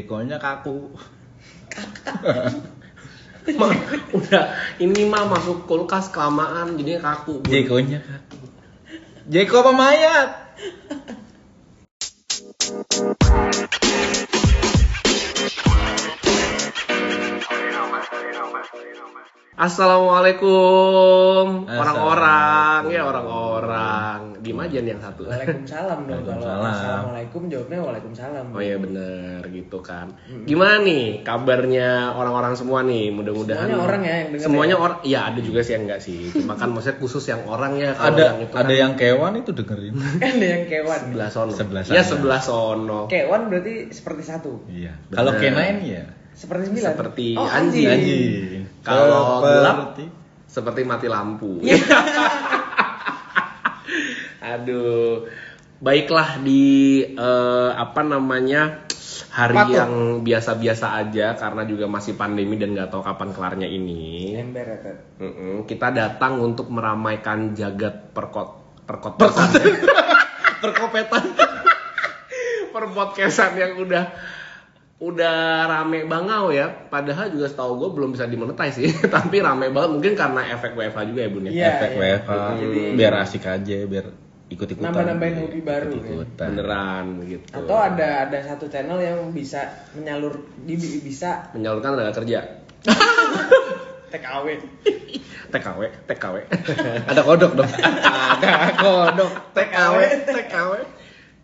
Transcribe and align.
Jekonya 0.00 0.40
kaku. 0.40 0.96
Emang 3.52 3.72
udah 4.16 4.44
ini 4.80 5.04
mah 5.04 5.28
masuk 5.28 5.68
kulkas 5.68 6.08
kelamaan 6.08 6.80
jadinya 6.80 7.12
kaku. 7.12 7.44
Bun. 7.44 7.52
Jekonya 7.52 8.00
kaku. 8.00 8.40
Jeko 9.28 9.60
apa 9.60 9.72
mayat? 9.76 10.28
Assalamualaikum 18.00 19.29
Assalamualaikum. 19.60 21.68
orang-orang 21.68 22.88
ya 22.88 23.04
orang-orang. 23.04 24.40
Gimana 24.40 24.72
aja 24.72 24.80
nih 24.80 24.96
yang 24.96 25.04
satu? 25.04 25.28
Waalaikumsalam 25.28 26.08
dong 26.08 26.24
kalau 26.24 26.40
Waalaikumsalam. 26.40 26.72
Assalamualaikum 26.72 27.42
jawabnya 27.52 27.78
Waalaikumsalam. 27.84 28.46
Oh 28.56 28.62
iya 28.64 28.80
bener 28.80 29.44
gitu 29.52 29.84
kan. 29.84 30.16
Gimana 30.48 30.80
nih 30.80 31.20
kabarnya 31.20 32.16
orang-orang 32.16 32.56
semua 32.56 32.80
nih? 32.88 33.12
Mudah-mudahan 33.12 33.68
Semuanya 33.68 33.84
orang 33.84 34.00
ya 34.00 34.14
yang 34.16 34.28
denger 34.32 34.44
Semuanya 34.48 34.72
ya? 34.72 34.80
orang. 34.80 34.98
Iya 35.04 35.20
ada 35.28 35.40
juga 35.44 35.60
sih 35.60 35.72
yang 35.76 35.84
enggak 35.84 36.00
sih. 36.00 36.20
Cuma 36.32 36.56
kan 36.56 36.68
maksudnya 36.72 36.96
khusus 36.96 37.24
yang 37.28 37.42
orang 37.44 37.72
ya. 37.76 37.92
Kalau 37.92 38.16
Ada 38.16 38.22
yang 38.24 38.38
itu 38.40 38.54
ada 38.56 38.64
kan 38.64 38.80
yang 38.80 38.92
kewan 38.96 39.32
itu 39.44 39.50
dengerin. 39.52 39.92
Kan 40.24 40.32
ada 40.40 40.48
yang 40.56 40.64
kewan. 40.72 41.00
sebelah 41.04 41.28
sono. 41.28 41.52
Sebelah 41.52 41.82
Iya 41.84 42.00
sana. 42.00 42.08
sebelah 42.08 42.40
sono. 42.40 43.00
Kewan 43.12 43.52
berarti 43.52 43.92
seperti 43.92 44.22
satu. 44.24 44.64
Iya. 44.72 44.96
Kalau 45.12 45.36
kenain 45.36 45.84
ya. 45.84 46.08
Seperti 46.32 46.72
sembilan. 46.72 46.90
Seperti 46.96 47.26
oh, 47.36 47.44
anjing. 47.44 47.86
Anjing. 47.92 48.59
Kalau 48.80 49.44
gelap 49.44 49.76
Seperti- 49.96 50.08
seperti 50.46 50.80
mati 50.82 51.06
lampu. 51.06 51.60
Aduh. 54.42 55.28
Baiklah 55.80 56.44
di 56.44 57.00
eh, 57.08 57.70
apa 57.72 58.04
namanya 58.04 58.84
hari 59.32 59.56
Apa 59.56 59.64
tuh? 59.64 59.74
yang 59.80 59.92
biasa-biasa 60.20 60.92
aja 60.92 61.32
karena 61.32 61.64
juga 61.64 61.88
masih 61.88 62.20
pandemi 62.20 62.60
dan 62.60 62.76
nggak 62.76 62.92
tahu 62.92 63.00
kapan 63.00 63.32
kelarnya 63.32 63.64
ini. 63.64 64.36
Ember 64.36 64.60
ya, 64.66 64.76
Ted. 64.76 64.96
Mm-mm, 65.16 65.64
kita 65.64 65.88
datang 65.88 66.36
untuk 66.36 66.68
meramaikan 66.68 67.56
jagat 67.56 68.12
perkot 68.12 68.60
perkotesan. 68.84 69.48
perkopetan. 70.60 71.24
Perpodcastan 72.70 73.58
yang 73.58 73.82
udah 73.82 74.04
udah 75.00 75.36
rame 75.64 76.04
bangau 76.04 76.52
ya. 76.52 76.68
Padahal 76.68 77.28
juga 77.28 77.48
setahu 77.48 77.76
gue 77.76 77.90
belum 77.90 78.12
bisa 78.12 78.24
dimonetize 78.24 78.76
sih. 78.76 78.88
Tapi 79.16 79.40
rame 79.40 79.68
banget 79.68 79.90
mungkin 79.90 80.12
karena 80.12 80.44
efek 80.50 80.72
WFH 80.72 81.00
juga 81.08 81.20
ya 81.20 81.28
bun 81.28 81.42
ya. 81.44 81.50
Iya. 81.50 81.68
Efek 81.74 81.90
WFH. 81.96 82.30
Jadi- 82.54 82.94
Biar 82.94 83.14
asik 83.18 83.44
aja, 83.44 83.76
biar 83.84 84.06
ikut-ikutan. 84.50 84.90
Nambah-nambahin 84.90 85.36
hobi 85.40 85.60
baru, 85.62 85.88
ya. 85.88 85.94
Ikut-ikutan. 85.94 86.48
Beneran 86.52 87.04
gitu. 87.24 87.46
Atau 87.54 87.76
ada 87.76 88.08
ada 88.26 88.38
satu 88.44 88.66
channel 88.66 88.98
yang 88.98 89.18
bisa 89.30 89.64
menyalur 89.94 90.36
di 90.60 90.74
bi- 90.74 91.00
bisa 91.00 91.48
menyalurkan 91.54 91.96
tenaga 91.96 92.14
kerja. 92.14 92.38
TKW. 94.10 94.46
TKW, 95.50 95.80
TKW. 96.04 96.36
Ada 97.10 97.22
kodok 97.22 97.52
dong. 97.54 97.70
Ada 97.70 98.74
kodok 98.74 99.32
TKW. 99.54 99.96
TKW. 100.26 100.72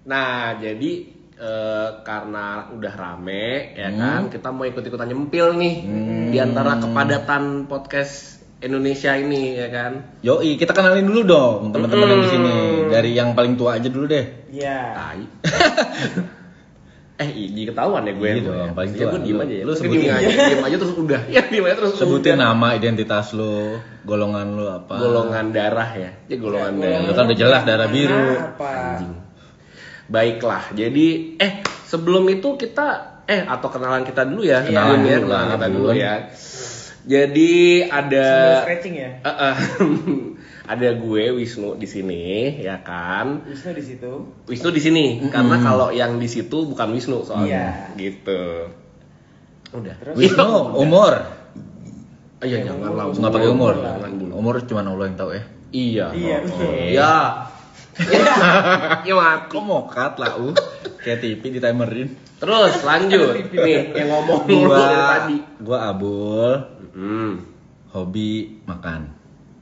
Nah, 0.07 0.59
jadi 0.59 0.91
eh, 1.37 1.89
karena 2.01 2.47
udah 2.71 2.93
rame 2.93 3.47
ya 3.73 3.89
Hmm. 3.89 3.99
kan, 3.99 4.21
kita 4.29 4.49
mau 4.49 4.65
ikut-ikutan 4.65 5.07
nyempil 5.07 5.53
nih 5.55 5.75
di 6.29 6.39
antara 6.39 6.77
kepadatan 6.77 7.43
podcast 7.65 8.35
Indonesia 8.59 9.13
ini 9.13 9.53
ya 9.55 9.69
kan. 9.69 9.93
Yoi, 10.21 10.57
kita 10.57 10.73
kenalin 10.73 11.05
dulu 11.05 11.21
dong 11.23 11.61
teman-teman 11.71 12.09
yang 12.09 12.23
di 12.23 12.31
sini. 12.31 12.49
Hmm. 12.49 12.89
Dari 12.89 13.11
yang 13.13 13.29
paling 13.33 13.55
tua 13.55 13.77
aja 13.77 13.87
dulu 13.87 14.07
deh. 14.07 14.25
Iya. 14.49 14.81
Tai. 14.93 15.23
eh, 17.17 17.31
ini 17.33 17.65
ketahuan 17.65 18.01
ya 18.03 18.13
gue. 18.13 18.25
Iya 18.27 18.35
gue 18.35 18.45
dong, 18.47 18.57
ya. 18.59 18.73
paling 18.73 18.93
tua. 18.93 19.09
gue 19.11 19.21
diem 19.23 19.37
Lu- 19.37 19.43
aja 19.43 19.55
ya. 19.55 19.61
lu 19.61 19.67
Lu 19.67 19.73
sebutin. 19.75 20.01
diem 20.03 20.13
aja, 20.15 20.29
diem 20.47 20.63
aja 20.63 20.77
terus 20.79 20.95
udah. 20.95 21.21
Ya, 21.35 21.43
diem 21.45 21.65
aja 21.65 21.77
terus 21.77 21.93
Sebutin 21.97 22.35
udah. 22.35 22.45
nama, 22.47 22.69
identitas 22.73 23.27
lo, 23.33 23.77
golongan 24.03 24.47
lo 24.53 24.67
apa. 24.75 24.95
golongan 24.97 25.45
darah 25.51 25.91
ya. 25.93 26.11
Ya 26.27 26.37
golongan 26.39 26.73
Ya, 26.75 26.81
darah. 26.83 27.01
Lu 27.03 27.13
kan 27.13 27.25
udah 27.29 27.39
jelas 27.39 27.63
darah 27.63 27.89
biru. 27.91 28.17
Nah, 28.17 28.57
apa? 28.57 28.73
Baiklah, 30.07 30.71
jadi 30.71 31.07
eh 31.37 31.53
sebelum 31.83 32.27
itu 32.29 32.55
kita 32.55 32.87
eh 33.25 33.43
atau 33.43 33.67
kenalan 33.67 34.03
kita 34.03 34.23
dulu 34.23 34.43
ya, 34.43 34.63
Kenalan 34.63 35.03
Bun 35.03 35.05
ya, 35.05 35.17
dulu 35.17 35.27
lah, 35.27 35.41
kenalan 35.41 35.51
kita 35.53 35.67
dulu 35.69 35.89
Bun. 35.89 35.97
ya. 35.97 36.15
Jadi 37.07 37.53
ada 37.85 38.27
stretching 38.63 38.95
ya. 38.95 39.11
Eh, 39.21 39.31
eh, 39.31 39.57
ada 40.73 40.89
gue 40.93 41.25
Wisnu 41.33 41.75
di 41.75 41.87
sini 41.87 42.23
ya 42.59 42.83
kan. 42.83 43.47
Wisnu 43.47 43.71
di 43.73 43.83
situ. 43.85 44.13
Wisnu 44.45 44.69
di 44.71 44.81
sini 44.81 45.05
karena 45.25 45.59
kalau 45.61 45.91
yang 45.91 46.19
di 46.19 46.27
situ 46.27 46.67
bukan 46.67 46.91
Wisnu 46.91 47.23
soalnya 47.23 47.47
Iya. 47.47 47.67
gitu. 47.97 48.43
Udah. 49.73 49.95
Terus? 49.97 50.15
Wisnu, 50.15 50.51
umur. 50.77 51.15
Oh, 52.37 52.45
iya 52.45 52.63
jangan 52.63 52.91
lah. 52.93 53.07
Nggak 53.09 53.33
pakai 53.33 53.49
umur. 53.49 53.75
Jangan, 53.77 54.11
Bun. 54.13 54.31
Umur 54.33 54.55
cuma 54.63 54.83
Allah 54.83 55.07
yang 55.07 55.15
tahu 55.15 55.31
ya. 55.31 55.43
Iya. 55.71 56.07
Iya, 56.11 56.37
Oh, 56.37 56.43
betul. 56.43 56.75
Ya. 57.97 58.23
Ya 59.03 59.15
mati. 59.15 59.49
Kok 59.49 59.63
mokat 59.63 60.13
lah, 60.17 60.37
uh. 60.37 60.53
Kayak 61.01 61.19
TV 61.21 61.43
ditimerin. 61.51 62.09
Terus 62.37 62.75
lanjut 62.83 63.33
nih 63.49 63.95
yang 63.95 64.09
ngomong 64.11 64.45
Gua, 64.45 64.77
dari 64.77 64.97
tadi. 65.01 65.37
gua 65.59 65.79
Abul, 65.89 66.53
Hmm. 66.93 67.41
hobi 67.91 68.29
makan. 68.63 69.09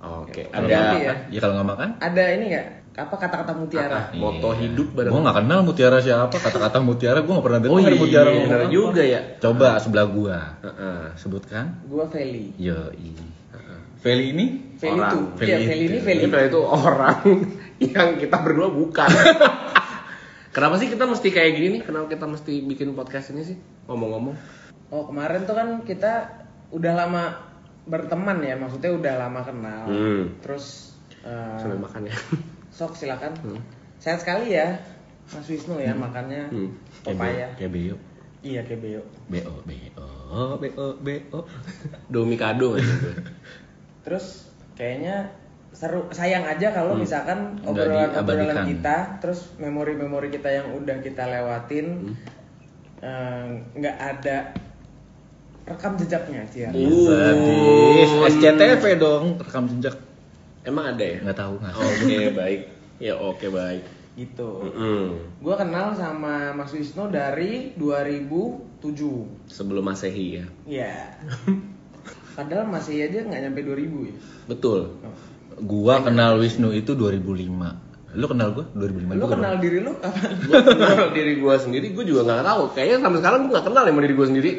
Oke, 0.01 0.47
Kalau 0.47 0.67
ada 0.67 0.99
ya? 0.99 1.15
Ya 1.29 1.39
kalau 1.39 1.55
nggak 1.55 1.69
makan, 1.69 1.89
Ada 1.97 2.25
ini 2.35 2.45
nggak? 2.51 2.67
Apa 2.95 3.15
kata-kata 3.17 3.53
mutiara? 3.55 4.11
Moto 4.13 4.51
Iya. 4.51 4.61
hidup 4.65 4.89
bareng. 4.93 5.11
Gua 5.11 5.21
nggak 5.23 5.37
kenal 5.41 5.61
mutiara 5.63 5.99
siapa, 5.99 6.35
kata-kata 6.35 6.79
mutiara 6.79 7.19
gua 7.21 7.33
nggak 7.39 7.47
pernah 7.47 7.61
dengar 7.61 7.75
Oh 7.75 7.81
iya, 7.81 7.95
mutiara 7.95 8.29
bener 8.29 8.39
ngomong 8.41 8.59
apa. 8.61 8.71
juga 8.71 9.03
ya. 9.03 9.21
Coba 9.39 9.69
sebelah 9.79 10.07
gua. 10.07 10.39
Heeh. 10.61 11.01
Sebutkan. 11.15 11.65
Gua 11.87 12.05
Feli. 12.07 12.55
Yo, 12.57 12.79
Feli 13.97 14.25
ini 14.31 14.47
Feli 14.77 15.01
Orang. 15.01 15.11
tuh. 15.11 15.25
Feli 15.39 15.49
Iya, 15.49 15.57
Feli 15.65 15.85
ini 15.87 15.97
itu. 15.97 16.05
Feli. 16.05 16.23
Ini 16.27 16.41
itu 16.45 16.61
orang 16.61 17.19
yang 17.83 18.19
kita 18.19 18.37
berdua 18.39 18.71
bukan. 18.71 19.11
Kenapa 20.55 20.79
sih 20.79 20.87
kita 20.87 21.03
mesti 21.05 21.35
kayak 21.35 21.53
gini 21.59 21.69
nih? 21.79 21.83
Kenapa 21.83 22.07
kita 22.07 22.31
mesti 22.31 22.63
bikin 22.63 22.95
podcast 22.95 23.35
ini 23.35 23.43
sih? 23.43 23.57
Ngomong-ngomong. 23.91 24.37
Oh 24.95 25.11
kemarin 25.11 25.43
tuh 25.43 25.57
kan 25.59 25.83
kita 25.83 26.31
udah 26.71 26.93
lama 26.95 27.23
berteman 27.85 28.39
ya, 28.39 28.55
maksudnya 28.55 28.95
udah 28.95 29.15
lama 29.19 29.41
kenal. 29.43 29.83
Hmm. 29.91 30.23
Terus 30.39 30.95
eh, 31.27 31.59
Sambil 31.59 31.83
makan 31.83 32.07
ya. 32.07 32.17
sok 32.77 32.95
silakan. 32.95 33.35
Hmm. 33.43 33.61
Sehat 33.99 34.23
sekali 34.23 34.55
ya, 34.55 34.79
Mas 35.35 35.47
Wisnu 35.51 35.83
ya 35.83 35.91
makannya 35.91 36.47
Hmm. 36.55 36.71
papaya. 37.03 37.51
Kayak 37.59 37.73
Beo. 37.75 37.97
Iya 38.45 38.61
kayak 38.61 38.81
beo. 38.85 39.03
Beo, 39.33 39.53
Beo, 39.65 40.05
Beo, 40.61 40.87
Beo. 41.07 41.39
Domikado 42.13 42.77
gitu. 42.77 43.11
Terus 44.05 44.53
kayaknya 44.77 45.33
seru 45.75 46.07
sayang 46.09 46.47
aja 46.47 46.71
kalau 46.71 46.95
Hmm. 46.95 47.03
misalkan 47.03 47.59
obrolan-obrolan 47.61 48.15
diabadikan. 48.47 48.67
kita, 48.71 48.97
terus 49.19 49.51
memori-memori 49.59 50.31
kita 50.31 50.47
yang 50.49 50.71
udah 50.73 51.03
kita 51.03 51.27
lewatin 51.27 51.87
Hmm. 52.07 52.15
eh, 53.03 53.47
nggak 53.75 53.97
ada 53.99 54.37
rekam 55.65 55.99
jejaknya 55.99 56.47
sih. 56.47 56.65
Uh. 56.65 57.11
Sadis. 57.11 58.11
SCTV 58.33 58.85
dong, 58.97 59.35
rekam 59.37 59.67
jejak. 59.69 59.99
Emang 60.63 60.89
ada 60.89 61.03
ya? 61.03 61.19
Nggak 61.21 61.37
tahu 61.37 61.55
nggak. 61.59 61.75
Oke, 61.75 62.17
baik. 62.41 62.61
Ya 62.97 63.15
oke, 63.15 63.47
baik. 63.51 63.83
Gitu. 64.15 64.47
Mm-mm. 64.71 65.19
Gua 65.43 65.59
kenal 65.59 65.91
sama 65.91 66.55
Mas 66.55 66.71
Wisnu 66.71 67.11
dari 67.11 67.75
2007. 67.75 69.27
Sebelum 69.51 69.83
Masehi 69.83 70.39
ya. 70.39 70.47
Iya. 70.65 70.95
Padahal 72.39 72.67
masih 72.67 73.05
aja 73.05 73.23
nggak 73.23 73.41
nyampe 73.43 73.61
2000 73.61 74.07
ya. 74.07 74.15
Betul. 74.47 74.81
Oh. 75.03 75.34
Gua 75.57 76.01
kenal 76.01 76.37
Wisnu 76.37 76.71
itu 76.71 76.93
2005. 76.93 77.83
Lu 78.15 78.27
kenal 78.27 78.49
gua 78.51 78.65
2005 78.71 79.11
Lu 79.13 79.27
kenal 79.27 79.53
dong? 79.53 79.61
diri 79.61 79.79
lu 79.81 79.93
kapan? 79.97 80.31
Gue 80.41 80.61
kenal 80.65 81.11
diri 81.11 81.33
gue 81.37 81.55
sendiri, 81.57 81.87
gue 81.91 82.05
juga 82.05 82.21
nggak 82.23 82.43
tahu. 82.45 82.63
Kayaknya 82.73 82.97
sampai 83.01 83.19
sekarang 83.19 83.39
gue 83.41 83.51
nggak 83.51 83.67
kenal 83.67 83.83
sama 83.85 84.01
diri 84.01 84.15
gue 84.15 84.27
sendiri. 84.29 84.51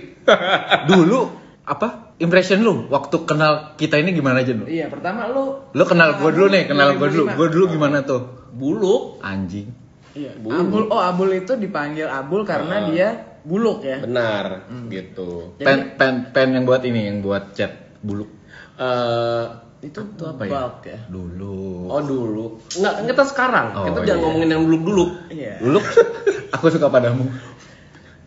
Dulu 0.89 1.19
apa? 1.63 1.87
Impression 2.15 2.59
lu 2.59 2.87
waktu 2.87 3.15
kenal 3.23 3.75
kita 3.75 3.95
ini 3.95 4.11
gimana 4.11 4.39
aja 4.39 4.51
lu? 4.51 4.63
iya, 4.65 4.87
pertama 4.87 5.27
lu 5.27 5.67
Lu 5.69 5.83
kenal 5.83 6.15
gua 6.15 6.31
dulu 6.31 6.47
nih, 6.47 6.63
kenal 6.65 6.95
gua 6.95 7.07
dulu. 7.07 7.27
2005. 7.27 7.35
Gua 7.35 7.47
dulu 7.49 7.65
gimana 7.69 7.97
tuh? 8.01 8.21
Buluk. 8.51 9.19
Anjing. 9.19 9.67
Iya. 10.11 10.31
Buluk. 10.37 10.59
Abul, 10.61 10.83
oh 10.89 11.01
Abul 11.01 11.29
itu 11.33 11.55
dipanggil 11.55 12.07
Abul 12.07 12.43
karena 12.43 12.75
Ah. 12.77 12.87
dia 12.87 13.07
buluk 13.41 13.83
ya. 13.83 13.99
Benar, 13.99 14.63
gitu. 14.87 15.55
Jadi- 15.55 15.63
Pen 15.63 15.79
pen 15.93 16.13
pen 16.31 16.47
yang 16.51 16.63
buat 16.63 16.79
ini, 16.81 17.01
yang 17.05 17.19
buat 17.19 17.51
chat 17.51 17.99
buluk. 17.99 18.31
Eh, 18.75 19.43
Itu 19.85 20.01
Itu 20.01 20.23
apa 20.25 20.41
ya? 20.45 20.49
bulk 20.49 20.77
ya. 20.89 20.99
Dulu. 21.05 21.57
oh 21.93 22.01
dulu. 22.01 22.45
Nggak, 22.73 22.93
kan 22.97 23.03
kita 23.05 23.23
sekarang. 23.29 23.65
Oh, 23.77 23.85
kita 23.93 23.99
iya. 24.01 24.07
jangan 24.09 24.21
ngomongin 24.25 24.49
yang 24.49 24.63
dulu-dulu. 24.65 25.05
Iya. 25.29 25.53
Dulu 25.61 25.79
aku 26.57 26.65
suka 26.73 26.87
padamu. 26.89 27.29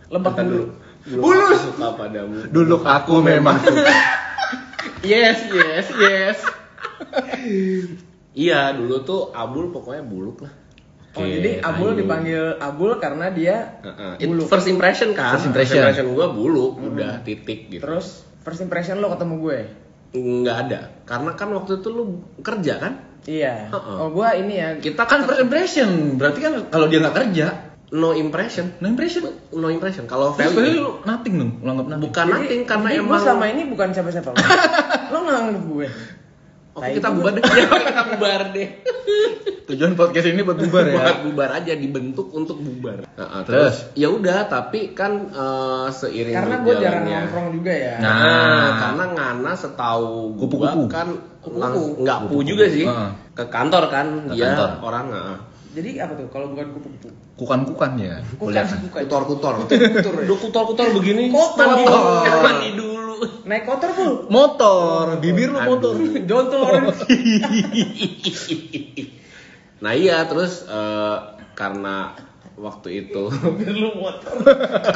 Lebak 0.08 0.34
dulu. 0.46 0.64
Dulu 1.02 1.26
aku 1.26 1.56
suka 1.75 1.88
padamu. 1.99 2.37
Dulu 2.46 2.76
aku 2.87 3.14
memang 3.19 3.58
suka. 3.66 3.94
Yes, 5.02 5.38
yes, 5.50 5.87
yes. 5.94 6.38
iya, 8.34 8.75
dulu 8.75 9.02
tuh 9.06 9.20
Abul 9.31 9.70
pokoknya 9.70 10.02
buluk 10.02 10.46
lah. 10.46 10.52
Oh, 11.19 11.26
jadi 11.26 11.58
Abul 11.64 11.96
Ayu. 11.96 12.05
dipanggil 12.05 12.43
Abul 12.62 13.02
karena 13.02 13.32
dia 13.34 13.81
Heeh. 13.82 14.22
It 14.22 14.28
bulu. 14.31 14.46
first 14.46 14.70
impression 14.70 15.16
kan. 15.19 15.34
First 15.34 15.50
impression. 15.50 15.82
gua 16.14 16.31
bulu, 16.31 16.78
udah 16.78 17.26
titik 17.26 17.72
gitu. 17.75 17.82
Terus 17.82 18.22
first 18.46 18.62
impression 18.62 19.02
lo 19.02 19.10
ketemu 19.14 19.34
gue. 19.43 19.60
Nggak 20.12 20.56
ada. 20.69 20.81
Karena 21.05 21.31
kan 21.34 21.49
waktu 21.52 21.81
itu 21.81 21.88
lu 21.88 22.05
kerja 22.40 22.75
kan? 22.81 22.93
Iya. 23.28 23.69
Heeh. 23.69 23.96
Oh, 24.00 24.08
gua 24.08 24.32
ini 24.32 24.56
ya. 24.56 24.69
Kita 24.78 25.05
Kan 25.05 25.28
first 25.28 25.43
impression, 25.43 26.16
berarti 26.16 26.40
kan 26.40 26.52
kalau 26.72 26.88
dia 26.88 27.02
nggak 27.02 27.16
kerja, 27.16 27.46
no 27.93 28.16
impression. 28.16 28.72
no 28.81 28.88
impression. 28.88 29.28
No 29.52 29.69
impression. 29.69 30.08
Kalau 30.08 30.32
value 30.32 30.81
lu 30.81 31.05
nothing 31.05 31.34
dong, 31.37 31.52
lu 31.60 31.69
anggap 31.69 31.87
nothing. 31.93 32.05
bukan 32.08 32.26
nothing 32.26 32.62
karena 32.64 32.88
jadi 32.88 32.99
emang 33.00 33.08
gua 33.10 33.19
selama 33.20 33.44
ini 33.49 33.62
bukan 33.69 33.88
siapa-siapa 33.93 34.28
lo. 35.12 35.19
nganggep 35.19 35.64
gue. 35.66 35.88
Oke, 36.79 36.85
Nah, 36.85 36.95
kita 36.95 37.09
bubar 37.11 37.33
deh. 37.35 37.43
kita 37.85 38.03
bubar 38.09 38.41
deh. 38.51 38.69
Tujuan 39.69 39.93
podcast 39.93 40.27
ini 40.27 40.41
buat 40.41 40.57
bubar 40.57 40.81
ya. 40.83 40.95
buat 40.97 41.19
bubar 41.27 41.51
aja 41.53 41.73
dibentuk 41.75 42.31
untuk 42.31 42.57
bubar. 42.57 43.05
Nah, 43.11 43.43
Terus? 43.43 43.45
terus 43.45 43.77
ya 43.95 44.09
udah 44.09 44.47
tapi 44.47 44.95
kan 44.95 45.29
eh, 45.29 45.87
seiring 45.91 46.33
Karena 46.33 46.57
gue 46.63 46.75
jarang 46.79 47.05
nongkrong 47.05 47.49
juga 47.53 47.73
ya. 47.75 47.95
Nah. 47.99 48.15
Nah, 48.17 48.71
karena 48.79 49.05
Ngana 49.11 49.53
setahu 49.53 50.39
Kupu-kupu. 50.39 50.81
gua 50.81 50.89
kan 50.89 51.09
Kupu-kupu. 51.39 51.61
lang- 51.61 51.77
nggak 52.01 52.19
pu 52.25 52.37
juga 52.43 52.65
sih. 52.67 52.87
Heeh. 52.87 53.11
Ke 53.35 53.45
kantor 53.47 53.85
kan 53.89 54.07
Ke 54.25 54.33
dia 54.33 54.47
kantor. 54.49 54.69
orang 54.81 55.07
heeh. 55.11 55.39
Jadi 55.69 55.91
apa 56.01 56.13
tuh 56.15 56.27
kalau 56.29 56.47
bukan 56.49 56.67
kupu-kupu? 56.73 57.09
Kukan-kukan 57.37 57.93
ya. 57.99 58.15
Kukan 58.35 58.65
kukan. 58.89 59.01
Kutor-kutor. 59.05 59.53
Kutor 59.63 59.79
ya? 60.17 60.27
Kutor-kutor 60.33 60.87
begini. 60.97 61.29
Kotor. 61.29 61.69
Mandi 62.41 62.69
dulu. 62.73 62.98
Naik 63.49 63.65
kotor 63.67 63.91
pul. 63.94 64.12
Motor, 64.29 65.19
bibir 65.23 65.50
lu 65.50 65.61
motor. 65.62 65.94
Jontol 66.25 66.61
orang. 66.69 66.85
nah 69.79 69.94
iya 69.94 70.26
terus 70.26 70.67
eh, 70.67 71.17
karena 71.55 72.19
waktu 72.59 73.06
itu 73.06 73.31
lu 73.82 73.91
motor. 73.94 74.35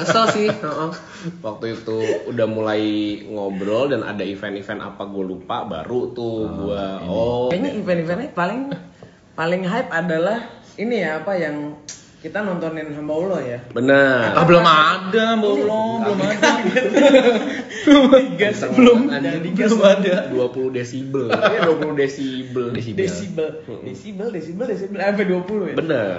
kesel 0.03 0.27
sih 0.35 0.51
heeh. 0.51 0.91
waktu 1.39 1.79
itu 1.79 1.99
udah 2.27 2.47
mulai 2.51 2.83
ngobrol 3.31 3.95
dan 3.95 4.03
ada 4.03 4.27
event-event 4.27 4.83
apa 4.83 5.07
gue 5.07 5.23
lupa 5.23 5.63
baru 5.63 6.11
tuh 6.11 6.51
gua 6.51 6.99
oh 7.07 7.47
Kayaknya 7.55 7.71
event-eventnya 7.79 8.31
paling 8.35 8.61
paling 9.39 9.63
hype 9.63 9.91
adalah 9.95 10.51
ini 10.75 11.07
ya 11.07 11.23
apa 11.23 11.33
yang 11.39 11.79
kita 12.23 12.39
nontonin 12.39 12.95
hamba 12.95 13.13
Allah 13.13 13.41
ya. 13.43 13.59
bener 13.69 14.31
Ah 14.31 14.47
belum 14.47 14.63
ada, 14.63 15.25
belum, 15.37 15.67
belum 16.01 16.19
ada. 16.23 16.51
Gas 18.39 18.63
belum 18.71 18.99
digas. 19.43 19.69
belum 19.69 19.81
ada. 19.83 20.15
20 20.31 20.71
desibel 20.71 21.27
ya 21.55 21.61
20 21.67 21.99
desibel 21.99 22.67
Desibel. 22.71 23.03
Desibel, 23.03 23.49
desibel, 23.83 24.29
desibel, 24.31 24.67
desibel, 24.71 24.97
sampai 24.97 25.27
20 25.27 25.71
ya. 25.71 25.77
bener 25.77 26.19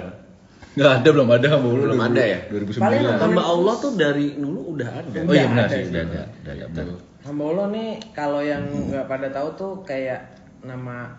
Nggak 0.74 0.90
ada, 0.90 1.08
belum 1.08 1.28
ada 1.30 1.46
Hamba 1.48 1.66
Allah. 1.70 1.82
Belum 1.86 2.02
ada 2.02 2.22
ya? 2.26 2.38
2009. 2.50 2.82
Paling 2.82 3.00
nonton- 3.00 3.22
hamba 3.22 3.42
Allah 3.46 3.74
tuh 3.78 3.92
dari 3.94 4.26
dulu 4.34 4.60
udah 4.74 4.88
ada 4.90 5.18
Oh 5.22 5.30
iya 5.30 5.46
benar 5.46 5.64
ada 5.64 5.72
sih, 5.72 5.82
udah 5.86 6.02
ada, 6.02 6.22
udah 6.34 6.52
ada, 6.52 6.64
benar. 6.66 6.86
Hamba 7.24 7.42
Allah 7.46 7.66
nih 7.70 7.88
kalau 8.10 8.40
yang 8.42 8.64
nggak 8.90 9.06
pada 9.06 9.28
tahu 9.30 9.48
tuh 9.54 9.72
kayak 9.86 10.20
nama 10.60 11.14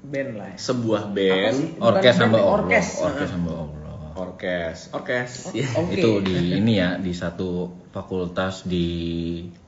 band 0.00 0.30
lah. 0.36 0.52
ya. 0.52 0.58
sebuah 0.60 1.02
band 1.10 1.56
Orkes 1.80 2.14
Hamba 2.14 2.38
Allah. 2.38 2.52
Orkes. 2.60 2.86
Orkes 3.00 3.30
Hamba 3.32 3.52
Allah. 3.56 3.79
Orkes 4.12 4.90
orkes 4.90 5.50
ya 5.52 5.66
Oke. 5.76 5.94
Itu 5.94 6.10
di 6.20 6.34
ini 6.54 6.72
ya, 6.74 6.96
di 6.96 7.10
satu 7.10 7.68
fakultas 7.88 8.62
di 8.62 8.86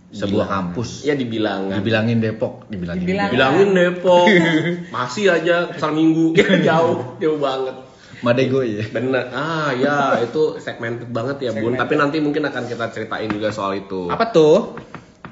sebuah 0.08 0.44
kampus. 0.44 1.02
ya 1.02 1.12
dibilangan 1.12 1.72
Dibilangin 1.74 2.18
Depok, 2.18 2.68
dibilangin. 2.68 3.00
Dibilang- 3.02 3.30
bilangin 3.30 3.68
Depok 3.72 4.28
masih 4.94 5.32
aja 5.32 5.68
pasar 5.68 5.90
minggu 5.90 6.36
jauh 6.68 7.16
jauh 7.16 7.38
banget 7.38 7.76
Madego 8.20 8.60
ya. 8.60 8.86
bener 8.86 9.32
ah 9.32 9.72
ya 9.72 10.20
itu 10.20 10.54
segmented 10.56 11.08
banget 11.08 11.42
ya 11.42 11.50
bun 11.50 11.74
Segmented. 11.74 11.80
tapi 11.80 11.94
nanti 11.96 12.16
mungkin 12.18 12.44
akan 12.44 12.62
kita 12.66 12.86
ceritain 12.88 13.26
juga 13.26 13.50
soal 13.50 13.74
itu 13.78 14.06
Apa 14.06 14.30
tuh? 14.30 14.76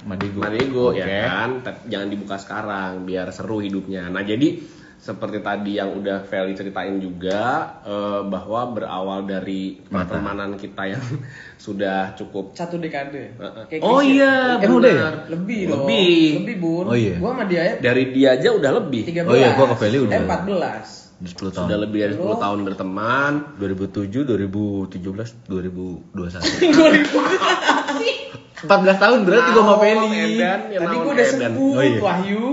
Madego. 0.01 0.41
Marigo 0.41 0.87
ya 0.91 1.05
Oke. 1.05 1.21
kan 1.23 1.51
jangan 1.85 2.09
dibuka 2.09 2.35
sekarang 2.35 3.05
biar 3.05 3.29
seru 3.29 3.61
hidupnya 3.61 4.09
nah 4.09 4.25
jadi 4.25 4.80
seperti 5.01 5.41
tadi 5.41 5.75
yang 5.75 5.91
udah 5.95 6.23
Feli 6.23 6.53
ceritain 6.53 6.97
juga 6.97 7.67
eh, 7.83 8.21
bahwa 8.23 8.71
berawal 8.71 9.25
dari 9.25 9.81
Mata. 9.89 10.13
pertemanan 10.13 10.55
kita 10.55 10.87
yang 10.87 11.01
sudah 11.57 12.13
cukup 12.15 12.53
Satu 12.53 12.77
dekade. 12.77 13.33
Heeh. 13.33 13.65
Kayak 13.67 13.83
oh 13.83 13.99
ya. 13.99 14.07
iya 14.07 14.33
udah 14.61 14.71
benar 14.71 15.15
Lebih 15.27 15.61
dong. 15.67 15.89
lebih 15.89 16.35
Lebih 16.39 16.57
bun. 16.61 16.85
Oh 16.85 16.95
iya. 16.95 17.17
Gua 17.17 17.33
sama 17.33 17.45
dia 17.45 17.63
ya 17.65 17.75
dari 17.81 18.05
dia 18.13 18.29
aja 18.35 18.53
udah 18.53 18.71
lebih 18.77 19.05
13. 19.09 19.25
Oh 19.25 19.35
iya, 19.35 19.53
gua 19.53 19.67
ke 19.69 19.75
Feli 19.79 19.99
udah. 19.99 20.13
Eh 20.13 20.21
14. 20.21 21.01
Udah 21.21 21.31
10 21.33 21.49
tahun. 21.49 21.53
sudah 21.65 21.79
lebih 21.81 21.99
dari 22.01 22.13
10 22.17 22.37
tahun 22.39 22.65
berteman 22.65 23.33
2007, 23.57 24.25
2017, 24.25 25.35
2021. 25.49 28.30
14 28.61 29.03
tahun 29.03 29.19
berarti 29.25 29.49
gua 29.57 29.63
sama 29.65 29.77
Feli. 29.81 30.09
Edan, 30.13 30.61
ya 30.69 30.79
Tadi 30.85 30.97
gua 31.01 31.13
udah 31.17 31.27
sebut 31.29 31.75
Oh 31.77 31.83
iya. 31.85 32.01
Wahyu. 32.01 32.45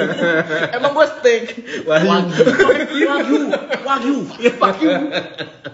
Emang 0.76 0.92
gua 0.94 1.06
steak. 1.06 1.44
Wahyu. 1.86 2.08
Wagyu 2.08 3.40
Wagyu 3.86 4.16
ya 4.42 4.52
Wagyu 4.58 4.90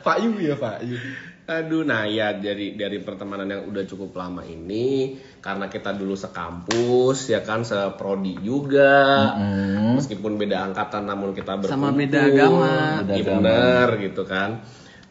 Pak 0.04 0.16
Yu 0.20 0.30
ya 0.38 0.54
Pak 0.60 0.78
Yu. 0.84 0.96
Aduh, 1.44 1.84
nah 1.84 2.08
ya 2.08 2.32
dari 2.32 2.72
dari 2.72 3.04
pertemanan 3.04 3.44
yang 3.44 3.62
udah 3.68 3.84
cukup 3.84 4.16
lama 4.16 4.40
ini 4.48 5.20
karena 5.44 5.68
kita 5.68 5.92
dulu 5.92 6.16
sekampus 6.16 7.28
ya 7.28 7.44
kan 7.44 7.68
seprodi 7.68 8.40
juga. 8.40 9.36
Mm. 9.36 10.00
Meskipun 10.00 10.40
beda 10.40 10.64
angkatan 10.72 11.04
namun 11.04 11.36
kita 11.36 11.60
berkumpul. 11.60 11.68
Sama 11.68 11.92
beda 11.92 12.32
agama. 12.32 13.04
Beda 13.04 13.12
Iya 13.12 13.22
agama. 13.28 13.40
bener 13.44 13.88
gitu 14.08 14.22
kan. 14.24 14.64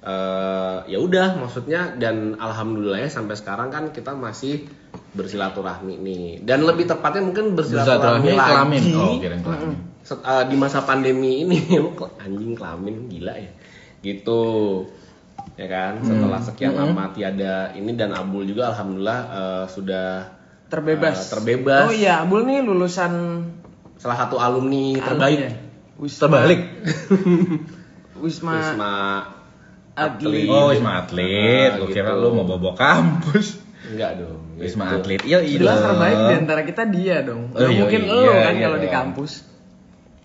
Eh 0.04 0.78
ya 0.86 1.00
udah 1.00 1.40
maksudnya 1.40 1.96
dan 1.96 2.36
alhamdulillah 2.36 3.00
ya 3.00 3.10
sampai 3.10 3.34
sekarang 3.34 3.72
kan 3.72 3.88
kita 3.90 4.12
masih 4.12 4.68
bersilaturahmi 5.14 5.96
nih. 5.98 6.26
Dan 6.44 6.68
lebih 6.68 6.86
tepatnya 6.86 7.24
mungkin 7.24 7.56
bersilaturahmi, 7.56 8.28
Bersilaturahmi 8.28 8.30
lagi 8.30 8.50
kelamin. 8.52 8.84
Oh, 8.94 9.16
kirain 9.18 9.42
kelamin. 9.42 9.78
set- 10.04 10.20
eh, 10.20 10.44
di 10.46 10.56
masa 10.56 10.84
pandemi 10.84 11.42
ini 11.42 11.58
anjing 12.20 12.52
kelamin 12.52 13.08
gila 13.08 13.32
ya 13.34 13.52
gitu 14.04 14.84
ya 15.56 15.64
kan 15.66 16.04
setelah 16.04 16.44
sekian 16.44 16.76
lama 16.76 17.16
tiada 17.16 17.72
ini 17.72 17.96
dan 17.96 18.12
Abul 18.12 18.44
juga 18.44 18.76
alhamdulillah 18.76 19.20
eh, 19.32 19.66
sudah 19.72 20.28
Terbebas. 20.68 21.16
eh, 21.16 21.28
terbebas 21.32 21.88
Oh 21.88 21.94
iya, 21.94 22.20
Abul 22.20 22.44
nih 22.44 22.60
lulusan 22.60 23.14
salah 23.96 24.18
satu 24.20 24.36
alumni 24.36 25.00
terbaik 25.00 25.40
Alumni 25.40 25.48
ya? 25.48 25.52
Wisma, 25.96 26.20
Terbalik. 26.20 26.62
Wisma, 28.18 28.54
Wisma 28.54 28.94
Atlet. 29.94 30.50
Oh, 30.50 30.74
Wisma 30.74 31.06
Atlet. 31.06 31.78
Nah, 31.78 31.88
kira 31.88 32.12
gitu. 32.12 32.22
lu 32.22 32.30
mau 32.34 32.46
bobo 32.46 32.74
kampus. 32.74 33.62
enggak 33.84 34.12
dong 34.18 34.42
Wisma 34.58 34.90
gitu. 34.90 34.96
Atlet. 35.00 35.22
Iya, 35.22 35.40
iya. 35.42 35.58
Jelas 35.62 35.78
terbaik 35.80 36.18
di 36.18 36.34
antara 36.36 36.62
kita 36.64 36.84
dia 36.88 37.16
dong. 37.22 37.54
Oh, 37.54 37.62
iya, 37.62 37.78
mungkin 37.78 38.02
iya, 38.02 38.12
lo 38.12 38.34
kan 38.34 38.54
iya 38.54 38.64
kalau 38.66 38.78
di 38.78 38.90
kampus. 38.90 39.34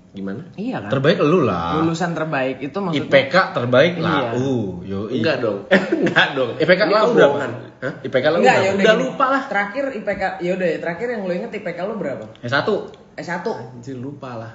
gimana 0.09 0.41
Iya 0.57 0.81
kan? 0.81 0.91
Terbaik 0.91 1.21
lu 1.21 1.45
lah. 1.45 1.79
Lulusan 1.79 2.17
terbaik 2.17 2.65
itu 2.65 2.79
maksudnya 2.81 3.07
IPK 3.07 3.35
terbaik 3.53 3.95
lah. 4.01 4.33
Iya. 4.33 4.41
Uh, 4.41 4.69
yo. 4.83 4.99
enggak 5.13 5.37
dong 5.39 5.59
enggak 6.01 6.27
dong 6.33 6.51
IPK 6.57 6.81
Ini 6.81 6.89
lu 6.89 6.97
berapa? 6.97 7.13
kebohongan. 7.13 7.51
Hah? 7.79 7.93
IPK 8.03 8.25
lu 8.25 8.37
Enggak, 8.41 8.57
ya 8.57 8.71
Udah 8.73 8.95
gini. 8.97 9.03
lupa 9.05 9.25
lah. 9.29 9.43
Terakhir 9.47 9.85
IPK, 9.95 10.23
ya 10.41 10.51
udah 10.57 10.67
ya, 10.67 10.79
terakhir 10.81 11.07
yang 11.13 11.23
lo 11.23 11.33
inget 11.37 11.53
IPK 11.53 11.79
lo 11.85 11.95
berapa? 11.95 12.25
S1. 12.41 12.69
S1. 13.21 13.47
anjir 13.47 13.97
lupa 14.01 14.31
lah 14.33 14.53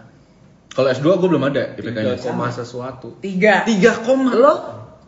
Kalau 0.73 0.89
S2 0.89 1.05
gua 1.21 1.27
belum 1.29 1.43
ada 1.45 1.63
IPK-nya. 1.77 2.17
tiga 2.17 2.25
koma 2.25 2.47
sesuatu 2.49 3.07
3. 3.21 3.69
3 3.69 4.05
koma. 4.09 4.31
Lo 4.33 4.53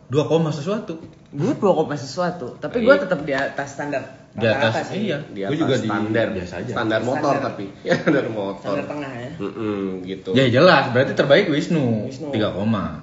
2 0.06 0.14
koma 0.24 0.50
sesuatu. 0.50 1.02
gue 1.28 1.52
2 1.52 1.60
koma 1.60 1.94
sesuatu, 1.94 2.54
tapi 2.56 2.80
gue 2.80 2.94
tetap 2.96 3.20
di 3.20 3.32
atas 3.32 3.68
standar. 3.70 4.02
Di 4.30 4.46
atas 4.46 4.86
sih. 4.86 5.06
iya. 5.06 5.18
di 5.24 5.40
Gua 5.40 5.48
atas 5.48 5.58
juga 5.58 5.74
di 5.76 5.88
standar 5.88 6.26
biasa 6.30 6.54
aja. 6.58 6.72
standar 6.72 7.00
motor 7.02 7.34
Standar. 7.34 7.46
tapi 7.48 7.64
ya 7.88 7.94
standar 7.96 8.26
motor 8.28 8.62
Standar 8.62 8.86
tengah 8.86 9.12
ya. 9.14 9.30
Mm-mm, 9.36 9.84
gitu 10.04 10.28
Ya 10.32 10.44
jelas, 10.46 10.84
berarti 10.90 11.12
terbaik 11.12 11.46
Wisnu. 11.48 12.06
3 12.08 12.30
koma. 12.52 13.02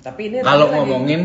Tapi 0.00 0.20
ini 0.26 0.36
Kalau 0.40 0.66
lagi- 0.66 0.74
ngomongin 0.76 1.20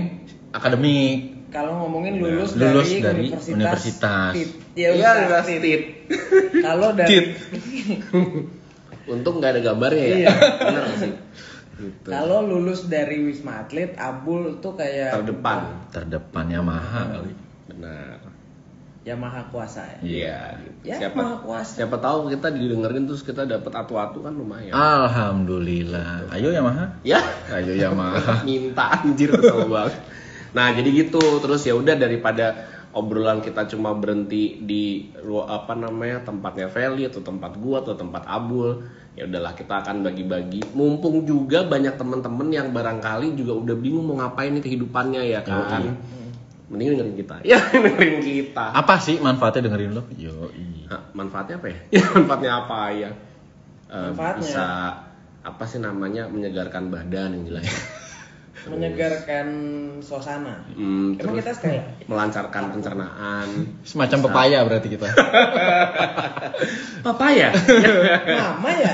akademik, 0.52 1.20
kalau 1.48 1.72
ngomongin 1.82 2.14
lulus, 2.18 2.52
Lulus 2.54 2.86
dari, 2.86 3.00
dari 3.00 3.26
universitas, 3.28 3.48
universitas. 3.50 4.32
TIT. 4.34 4.50
Iya, 4.76 4.90
Ya, 4.94 5.10
udah 5.22 5.42
TIT. 5.42 5.56
stit. 5.58 5.82
Kalau 6.62 6.90
dari. 6.98 7.16
Untung 9.08 9.38
nggak 9.38 9.52
ada 9.54 9.62
gambarnya 9.64 10.04
ya. 10.04 10.18
Iya. 10.18 10.30
Bener 10.60 10.82
nggak 10.84 10.98
sih? 10.98 11.12
Gitu. 11.76 12.08
kalau 12.08 12.40
lulus 12.40 12.88
dari 12.88 13.20
Wisma 13.20 13.68
Atlet, 13.68 13.92
Abul 14.00 14.64
tuh 14.64 14.80
kayak 14.80 15.20
Terdepan. 15.20 15.60
terdepan 15.92 16.46
Yamaha 16.48 17.02
kali. 17.20 17.34
Benar. 17.68 18.16
Yamaha 19.06 19.46
kuasa 19.54 19.86
ya. 19.86 19.98
Iya. 20.02 20.40
gitu. 20.66 20.82
Ya, 20.90 20.96
siapa 20.98 21.22
maha 21.22 21.38
kuasa. 21.46 21.78
siapa 21.78 22.02
tahu 22.02 22.34
kita 22.34 22.50
didengerin 22.50 23.06
terus 23.06 23.22
kita 23.22 23.46
dapat 23.46 23.70
atu-atu 23.70 24.26
kan 24.26 24.34
lumayan. 24.34 24.74
Alhamdulillah. 24.74 26.26
Ayo 26.34 26.50
Yamaha. 26.50 26.90
Ya. 27.06 27.22
Ayo 27.54 27.78
Yamaha. 27.78 28.42
Minta 28.50 28.98
anjir 28.98 29.30
kesel 29.30 29.70
banget. 29.70 29.94
Nah, 30.58 30.74
jadi 30.74 30.90
gitu. 30.90 31.22
Terus 31.22 31.62
ya 31.70 31.78
udah 31.78 31.94
daripada 31.94 32.66
obrolan 32.96 33.44
kita 33.46 33.68
cuma 33.70 33.94
berhenti 33.94 34.58
di 34.64 35.12
apa 35.46 35.76
namanya 35.78 36.24
tempatnya 36.26 36.72
Feli 36.72 37.06
atau 37.06 37.22
tempat 37.22 37.60
gua 37.62 37.84
atau 37.84 37.94
tempat 37.94 38.24
Abul 38.26 38.88
ya 39.16 39.24
udahlah 39.24 39.56
kita 39.56 39.80
akan 39.80 40.04
bagi-bagi 40.04 40.76
mumpung 40.76 41.24
juga 41.24 41.64
banyak 41.64 41.96
temen-temen 41.96 42.48
yang 42.52 42.68
barangkali 42.76 43.32
juga 43.40 43.56
udah 43.56 43.76
bingung 43.80 44.06
mau 44.12 44.20
ngapain 44.20 44.52
nih 44.52 44.64
kehidupannya 44.64 45.22
ya 45.24 45.40
kan 45.42 45.96
mending 46.68 46.98
dengerin 46.98 47.16
kita 47.16 47.36
ya 47.46 47.58
dengerin 47.86 48.18
kita 48.20 48.66
Apa 48.74 48.98
sih 48.98 49.22
manfaatnya 49.22 49.70
dengerin 49.70 49.92
lo? 49.96 50.04
Yo, 50.18 50.50
Hah, 50.90 51.02
manfaatnya 51.14 51.62
apa 51.62 51.68
ya? 51.70 51.78
Ya, 51.96 52.04
manfaatnya 52.12 52.52
apa 52.66 52.80
ya? 52.92 53.10
Eh, 53.86 54.02
Manfaatnya? 54.12 54.42
Bisa 54.42 54.66
apa 55.46 55.64
sih 55.70 55.78
namanya 55.78 56.26
menyegarkan 56.26 56.90
badan 56.90 57.38
yang 57.38 57.44
jelas. 57.46 57.70
Menyegarkan 58.66 59.48
suasana. 60.00 60.64
Hmm, 60.72 61.20
Emang 61.20 61.36
terus 61.38 61.44
kita 61.44 61.52
Stella? 61.54 61.84
melancarkan 62.08 62.64
pencernaan. 62.72 63.48
semacam 63.84 64.20
pepaya 64.26 64.64
berarti 64.64 64.88
kita. 64.90 65.08
Papaya. 67.06 67.52
Mama 68.26 68.72
ya? 68.74 68.92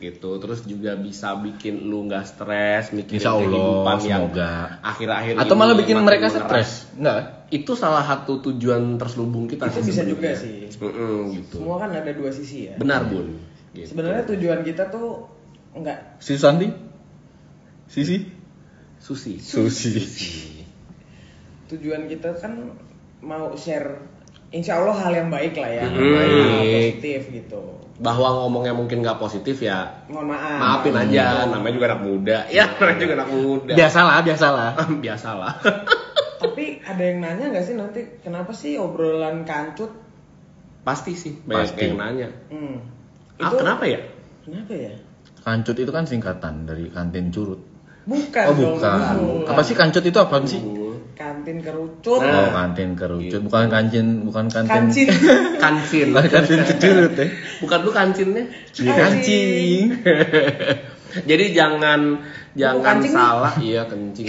gitu. 0.00 0.30
Terus 0.40 0.64
juga 0.64 0.96
bisa 0.96 1.36
bikin 1.36 1.84
lu 1.84 2.08
nggak 2.08 2.24
stres, 2.24 2.90
mikirin 2.90 3.20
Insya 3.20 3.36
Allah, 3.36 3.44
kehidupan 3.44 3.96
yang 4.08 4.22
semoga. 4.32 4.52
akhir-akhir 4.80 5.32
Atau 5.36 5.54
ini 5.54 5.60
malah 5.60 5.76
bikin 5.76 5.96
mereka 6.00 6.26
stres. 6.32 6.88
Enggak? 6.96 7.50
Itu 7.52 7.76
salah 7.76 8.06
satu 8.06 8.40
tujuan 8.40 8.96
terselubung 8.96 9.44
kita 9.44 9.68
Itu 9.68 9.84
sih 9.84 9.92
bisa 9.92 10.02
juga 10.08 10.32
sih. 10.32 10.72
Mm-mm, 10.72 11.36
gitu. 11.36 11.60
Semua 11.60 11.76
kan 11.76 11.92
ada 11.92 12.10
dua 12.16 12.32
sisi 12.32 12.72
ya. 12.72 12.74
Benar, 12.80 13.04
Bun. 13.04 13.36
Gitu. 13.76 13.92
Sebenarnya 13.92 14.24
tujuan 14.24 14.64
kita 14.64 14.88
tuh 14.88 15.28
enggak 15.70 16.18
Si 16.18 16.34
Susanti? 16.34 16.89
Sisi? 17.90 18.22
Susi. 18.96 19.40
Susi. 19.40 19.98
tujuan 21.66 22.06
kita 22.06 22.34
kan 22.34 22.70
mau 23.18 23.50
share 23.54 24.02
insya 24.50 24.78
Allah 24.78 24.94
hal 24.96 25.12
yang 25.16 25.28
baik 25.28 25.54
lah 25.54 25.70
ya, 25.72 25.84
Hmm. 25.84 25.94
hal 25.96 26.10
Baik. 26.12 26.70
positif 26.98 27.20
gitu. 27.32 27.62
Bahwa 27.96 28.28
ngomongnya 28.36 28.72
mungkin 28.72 29.00
nggak 29.00 29.18
positif 29.18 29.60
ya 29.60 30.06
Mohon 30.06 30.32
maaf. 30.32 30.58
maafin 30.80 30.94
aja 30.96 31.44
namanya 31.46 31.72
juga 31.72 31.86
anak 31.88 32.02
muda 32.02 32.38
ya 32.48 32.64
namanya 32.72 32.98
juga 32.98 33.14
anak 33.14 33.30
muda 33.30 33.72
Biasalah, 33.76 34.16
biasalah. 34.20 34.70
biasalah 35.04 35.52
Tapi 36.40 36.64
ada 36.80 37.02
yang 37.04 37.18
nanya 37.20 37.44
nggak 37.50 37.62
sih 37.62 37.76
nanti 37.76 38.00
kenapa 38.18 38.50
sih 38.50 38.74
obrolan 38.74 39.44
kancut? 39.44 39.92
pasti 40.80 41.12
sih 41.12 41.36
banyak 41.38 41.70
Pasti. 41.70 41.82
yang 41.84 41.98
nanya 41.98 42.28
Hmm. 42.48 42.80
ah 43.36 43.52
kenapa 43.52 43.84
ya 43.84 44.00
Kenapa 44.42 44.72
ya? 44.72 44.92
Kancut 45.40 45.76
itu 45.76 45.88
kan 45.88 46.04
singkatan 46.04 46.64
dari 46.64 46.88
kantin 46.88 47.28
curut. 47.28 47.60
Bukan 48.10 48.44
Oh 48.44 48.54
dong, 48.54 48.74
bukan. 48.74 49.16
Apa 49.46 49.62
sih 49.62 49.72
kancut 49.72 50.02
itu 50.02 50.18
apa 50.18 50.42
sih? 50.42 50.58
Kantin 51.14 51.60
kerucut. 51.60 52.18
Nah. 52.18 52.32
Oh 52.34 52.48
kantin 52.50 52.90
kerucut, 52.92 53.40
bukan 53.40 53.70
kancin, 53.76 54.06
bukan 54.24 54.46
kantin. 54.48 54.66
Kancin. 54.66 55.06
kancin 55.56 56.06
Bukan 56.10 56.26
kantin 56.26 56.58
curut 56.74 57.14
ya. 57.14 57.26
bukan 57.60 57.78
lu 57.80 57.90
kancinnya 57.92 58.44
Iya 58.74 58.92
kancing. 58.98 59.84
jadi 61.30 61.44
jangan 61.52 62.00
jangan 62.52 62.80
kancing 62.80 63.10
nih? 63.10 63.18
salah 63.18 63.52
iya 63.58 63.82
kencing 63.84 64.26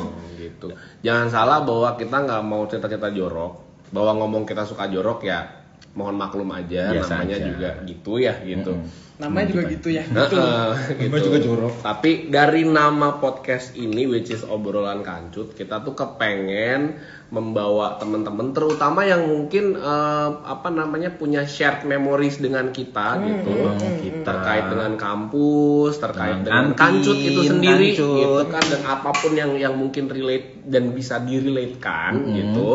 gitu 0.36 0.66
jangan 1.00 1.26
salah 1.28 1.62
bahwa 1.62 1.94
kita 1.94 2.16
nggak 2.20 2.42
mau 2.42 2.66
cerita-cerita 2.66 3.08
jorok 3.08 3.52
bahwa 3.88 4.18
ngomong 4.18 4.42
kita 4.42 4.62
suka 4.62 4.86
jorok 4.86 5.22
ya 5.22 5.46
mohon 5.94 6.14
maklum 6.14 6.50
aja 6.50 6.90
Biasa 6.90 7.22
namanya 7.22 7.36
aja. 7.36 7.46
juga 7.46 7.70
gitu 7.86 8.12
ya 8.18 8.34
gitu 8.42 8.74
Mm-mm. 8.74 9.03
Namanya 9.14 9.46
juga 9.46 9.62
gitu 9.70 9.88
ya. 9.88 10.02
Heeh, 10.02 10.26
gitu. 10.26 11.06
Namanya 11.06 11.22
juga 11.22 11.38
jorok. 11.38 11.72
Tapi 11.80 12.10
dari 12.28 12.66
nama 12.66 13.14
podcast 13.16 13.78
ini 13.78 14.04
which 14.04 14.28
is 14.28 14.42
obrolan 14.42 15.06
kancut, 15.06 15.54
kita 15.54 15.78
tuh 15.80 15.94
kepengen 15.94 16.98
membawa 17.30 17.98
teman-teman 17.98 18.50
terutama 18.50 19.02
yang 19.02 19.26
mungkin 19.26 19.74
eh, 19.74 20.30
apa 20.40 20.66
namanya 20.68 21.10
punya 21.10 21.42
shared 21.44 21.82
memories 21.82 22.38
dengan 22.38 22.70
kita 22.70 23.22
gitu. 23.22 23.54
Hmm, 23.54 23.78
kita. 24.02 24.22
Terkait 24.24 24.64
dengan 24.66 24.92
kampus, 24.94 25.92
terkait 25.98 26.42
Dengan 26.42 26.44
dengan 26.44 26.66
kancut 26.74 27.14
itu 27.16 27.40
sendiri 27.44 27.94
kancut. 27.94 28.18
gitu 28.18 28.42
kan 28.50 28.64
dan 28.66 28.82
apa 28.82 29.10
pun 29.14 29.32
yang 29.32 29.54
yang 29.54 29.74
mungkin 29.74 30.10
relate 30.10 30.58
dan 30.62 30.90
bisa 30.90 31.18
direlatekan 31.18 32.18
Hmm. 32.18 32.34
gitu. 32.34 32.70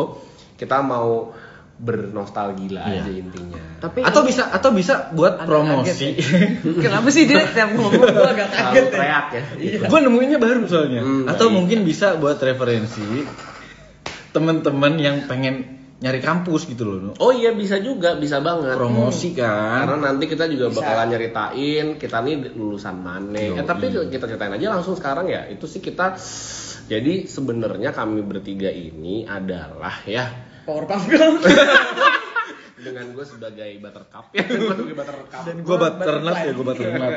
Kita 0.56 0.80
mau 0.80 1.32
bernostalgia 1.80 2.76
Iya. 2.76 3.00
aja 3.00 3.10
intinya. 3.10 3.60
Tapi 3.80 4.04
Atau 4.04 4.22
bisa 4.22 4.52
atau 4.52 4.70
bisa 4.70 5.08
buat 5.10 5.40
promosi. 5.42 6.12
kaget 6.12 6.76
Kenapa 6.76 7.08
sih 7.08 7.24
dia 7.24 7.48
tiap 7.48 7.72
ngomong 7.72 8.04
gue 8.04 8.28
agak 8.28 8.48
kaget 8.52 8.86
ya? 8.92 9.00
ya. 9.00 9.20
gitu. 9.56 9.84
Gue 9.88 9.98
nemuinnya 9.98 10.36
baru 10.36 10.68
soalnya. 10.68 11.00
Hmm, 11.00 11.24
Atau 11.24 11.48
baik. 11.48 11.56
mungkin 11.56 11.78
bisa 11.82 12.20
buat 12.20 12.36
referensi 12.36 13.24
teman-teman 14.30 14.94
yang 14.94 15.16
pengen 15.24 15.80
nyari 16.00 16.20
kampus 16.20 16.64
gitu 16.64 16.84
loh. 16.84 17.12
Oh 17.16 17.28
iya 17.28 17.52
bisa 17.52 17.76
juga, 17.76 18.16
bisa 18.16 18.40
banget. 18.40 18.72
Promosi 18.72 19.36
kan. 19.36 19.84
Karena 19.84 20.12
nanti 20.12 20.24
kita 20.26 20.48
juga 20.48 20.72
Bisa. 20.72 20.80
bakalan 20.80 21.06
nyeritain 21.12 21.86
kita 21.96 22.16
nih 22.20 22.56
lulusan 22.56 22.96
mana. 22.96 23.36
Eh, 23.36 23.60
tapi 23.60 23.88
kita 24.08 24.24
ceritain 24.24 24.52
aja 24.52 24.66
langsung 24.70 24.96
sekarang 24.96 25.28
ya. 25.28 25.44
Itu 25.44 25.64
sih 25.64 25.80
kita 25.80 26.16
jadi 26.88 27.24
sebenarnya 27.24 27.92
kami 27.92 28.20
bertiga 28.20 28.68
ini 28.68 29.24
adalah 29.24 30.00
ya 30.04 30.49
Powerpuff 30.70 31.02
Girl. 31.10 31.34
dengan 32.86 33.12
gue 33.12 33.24
sebagai 33.26 33.70
buttercup 33.82 34.26
ya, 34.32 34.42
gue 34.46 34.70
sebagai 34.70 34.94
buttercup. 34.96 35.42
Dan 35.42 35.56
Gue 35.66 35.76
butternut 35.76 36.36
ya, 36.38 36.52
gue 36.54 36.64
butternut. 36.64 37.12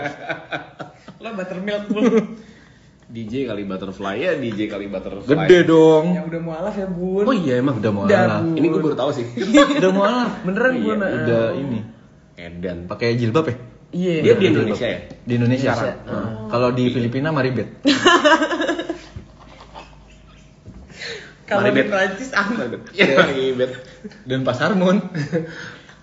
Lo 1.24 1.29
buttermilk 1.38 1.83
bu. 1.88 2.01
DJ 3.13 3.45
kali 3.45 3.63
butterfly 3.69 4.15
ya, 4.17 4.31
DJ 4.41 4.74
kali 4.74 4.89
butterfly. 4.89 5.29
Gede 5.29 5.69
dong. 5.69 6.17
Yang 6.17 6.25
udah 6.33 6.41
mualaf 6.41 6.75
ya 6.75 6.88
bun. 6.89 7.24
Oh 7.29 7.36
iya 7.36 7.62
emang 7.62 7.77
Udah 7.77 7.91
mau 7.93 8.03
Udah, 8.10 8.19
alaf. 8.25 8.41
Bu. 8.41 8.57
Ini 8.57 8.65
gue 8.74 8.81
baru 8.81 8.95
tahu 8.98 9.12
sih. 9.13 9.25
Udah 9.79 9.91
mau 9.93 10.03
alaf. 10.03 10.31
Beneran 10.41 10.74
Iya, 10.74 10.81
bun. 10.81 11.00
Udah 11.05 11.45
ini. 11.53 11.79
Edan. 12.33 12.77
Pakai 12.89 13.13
jilbab 13.15 13.45
ya? 13.48 13.55
Iya. 13.93 14.13
Dia 14.25 14.33
di 14.36 14.45
Indonesia 14.50 14.88
ya? 14.89 15.00
Di 15.24 15.33
Indonesia. 15.38 15.72
Indonesia. 15.77 15.93
Heeh. 16.10 16.29
Kalau 16.50 16.69
di 16.74 16.83
Filipina 16.89 17.29
maribet. 17.29 17.69
Kalau 21.53 21.63
di 21.63 21.72
Maribet. 21.72 21.88
Prancis 21.93 22.29
apa? 22.33 22.62
Ya, 22.93 23.05
ribet. 23.29 23.72
Dan 24.25 24.41
Pasar 24.41 24.74
Mun. 24.74 24.98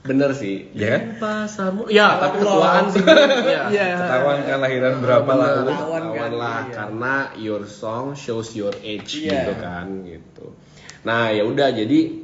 Bener 0.00 0.32
sih. 0.32 0.72
Ya 0.72 0.96
kan? 0.96 1.02
Pasarmu. 1.20 1.92
Ya, 1.92 2.16
tapi 2.16 2.40
ketuaan 2.40 2.88
sih. 2.88 3.04
Iya. 3.04 3.60
Iya. 3.74 3.84
Ketahuan 4.00 4.38
kan 4.48 4.58
lahiran 4.64 4.94
berapa 5.04 5.32
lalu. 5.36 5.68
Ketahuan 5.68 6.04
kan, 6.16 6.30
lah 6.32 6.58
iya. 6.64 6.72
karena 6.72 7.14
your 7.36 7.62
song 7.68 8.16
shows 8.16 8.56
your 8.56 8.72
age 8.80 9.28
Iya. 9.28 9.44
gitu 9.44 9.54
kan 9.60 9.86
gitu. 10.08 10.46
Nah 11.04 11.28
ya 11.28 11.44
udah 11.44 11.68
jadi 11.76 12.16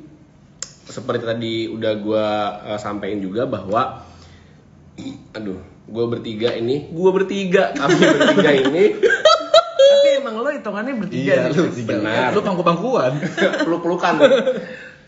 seperti 0.86 1.22
tadi 1.26 1.54
udah 1.68 1.92
gua 2.00 2.26
uh, 2.64 2.80
sampaikan 2.80 3.20
juga 3.20 3.44
bahwa 3.44 4.06
aduh 5.36 5.60
gue 5.86 6.04
bertiga 6.10 6.50
ini 6.50 6.90
gue 6.90 7.10
bertiga 7.14 7.70
kami 7.78 7.94
bertiga 7.94 8.50
ini 8.58 8.84
lo 10.38 10.50
hitungannya 10.50 10.94
bertiga 10.96 11.22
Iya, 11.22 11.36
nih. 11.48 11.56
lu. 11.56 11.64
Benar. 11.84 12.28
Lu 12.32 12.40
pangku-pangkuan. 12.40 13.12
peluk-pelukan 13.64 14.14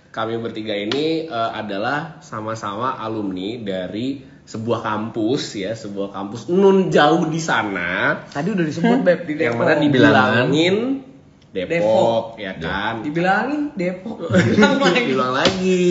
kami 0.08 0.40
bertiga 0.40 0.73
ini 0.73 1.28
uh, 1.28 1.52
adalah 1.52 2.18
sama-sama 2.18 2.97
alumni 2.97 3.61
dari 3.61 4.18
sebuah 4.42 4.80
kampus 4.80 5.61
ya 5.61 5.76
sebuah 5.76 6.08
kampus 6.11 6.49
nun 6.49 6.88
jauh 6.88 7.28
di 7.28 7.37
sana 7.37 8.25
Tadi 8.26 8.49
udah 8.49 8.64
disebut 8.64 8.99
beb 9.04 9.28
di 9.28 9.37
yang 9.37 9.61
mana 9.61 9.76
dibilangin 9.76 11.04
Depok, 11.49 11.68
Depok. 11.68 12.25
ya 12.40 12.52
kan 12.56 13.04
Dibilangin 13.04 13.76
Depok. 13.76 14.16
Bilang 14.49 14.80
lagi. 14.80 14.97
dibilang 14.99 15.32
lagi 15.37 15.85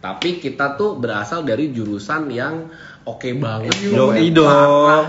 tapi 0.00 0.36
kita 0.36 0.76
tuh 0.76 0.96
berasal 0.96 1.44
dari 1.44 1.72
jurusan 1.72 2.28
yang 2.28 2.68
oke 3.04 3.28
banget 3.36 3.72
Yoi 3.84 4.32
Parah. 4.32 4.32
dong. 4.32 5.04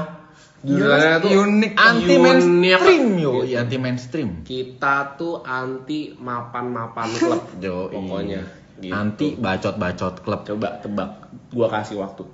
Jurusannya 0.65 1.17
tuh 1.21 1.29
Unik. 1.45 1.71
Anti 1.77 2.15
mainstream 2.17 3.05
yo, 3.21 3.45
iya 3.45 3.61
anti 3.61 3.77
mainstream. 3.77 4.29
kita 4.41 5.13
tuh 5.15 5.45
anti 5.45 6.17
mapan-mapan 6.17 7.09
klub 7.21 7.43
Yo, 7.61 7.87
pokoknya 7.93 8.41
gitu. 8.81 8.91
Anti 8.91 9.27
bacot-bacot 9.37 10.15
klub. 10.25 10.41
coba 10.43 10.81
tebak 10.81 11.09
gua 11.53 11.67
kasih 11.69 12.01
waktu 12.01 12.25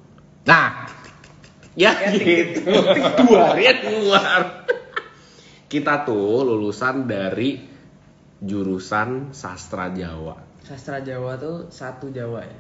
Nah, 0.42 0.90
ya 1.78 1.92
gitu 2.18 2.66
keluar 3.20 3.54
ya 3.60 3.78
keluar 3.78 4.66
kita 5.70 6.04
tuh 6.08 6.44
lulusan 6.44 7.06
dari 7.06 7.62
jurusan 8.42 9.30
sastra 9.36 9.94
Jawa 9.94 10.50
Sastra 10.66 11.04
Jawa 11.04 11.36
tuh 11.38 11.68
satu 11.74 12.10
Jawa 12.14 12.42
ya. 12.48 12.60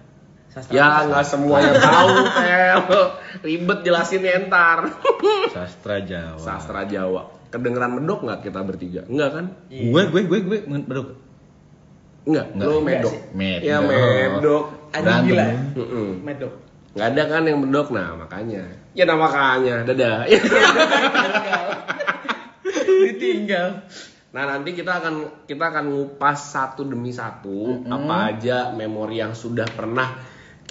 Sastra 0.51 0.73
ya 0.73 1.07
nggak 1.07 1.23
semuanya 1.23 1.71
tahu 1.73 2.11
Pel 2.29 2.81
ribet 3.47 3.79
jelasin 3.81 4.19
entar 4.21 4.83
sastra 5.55 5.97
Jawa. 5.99 6.35
sastra 6.37 6.83
Jawa 6.83 7.21
kedengeran 7.47 7.95
medok 7.95 8.19
nggak 8.21 8.43
kita 8.43 8.59
bertiga 8.59 9.01
enggak 9.05 9.29
kan 9.31 9.45
Gue 9.67 10.03
gue 10.05 10.21
gue 10.23 10.39
gue 10.43 10.59
beduk. 10.67 11.07
enggak 12.23 12.45
Nggak. 12.51 12.67
lo 12.67 12.75
medok 12.79 13.11
sih. 13.11 13.21
Medok. 13.31 13.63
ya 13.63 13.77
medok 13.79 14.65
Anjing 14.91 15.07
Berantem. 15.07 15.25
gila. 15.25 15.45
Medok. 16.21 16.53
nggak 16.91 17.07
ada 17.07 17.23
kan 17.25 17.41
yang 17.45 17.57
medok 17.57 17.87
nah 17.89 18.07
makanya 18.17 18.63
ya 18.91 19.03
nah 19.05 19.17
makanya 19.17 19.75
dadah 19.87 20.27
ya 20.27 20.39
Ditinggal. 23.01 23.67
Nah 24.31 24.43
nanti 24.47 24.71
kita 24.71 25.01
akan 25.01 25.15
kita 25.43 25.63
akan 25.65 25.85
ngupas 25.89 26.39
satu 26.51 26.83
demi 26.83 27.11
satu 27.11 27.83
apa 27.83 28.31
aja 28.31 28.71
memori 28.71 29.19
yang 29.19 29.33
sudah 29.33 29.67
pernah 29.67 30.07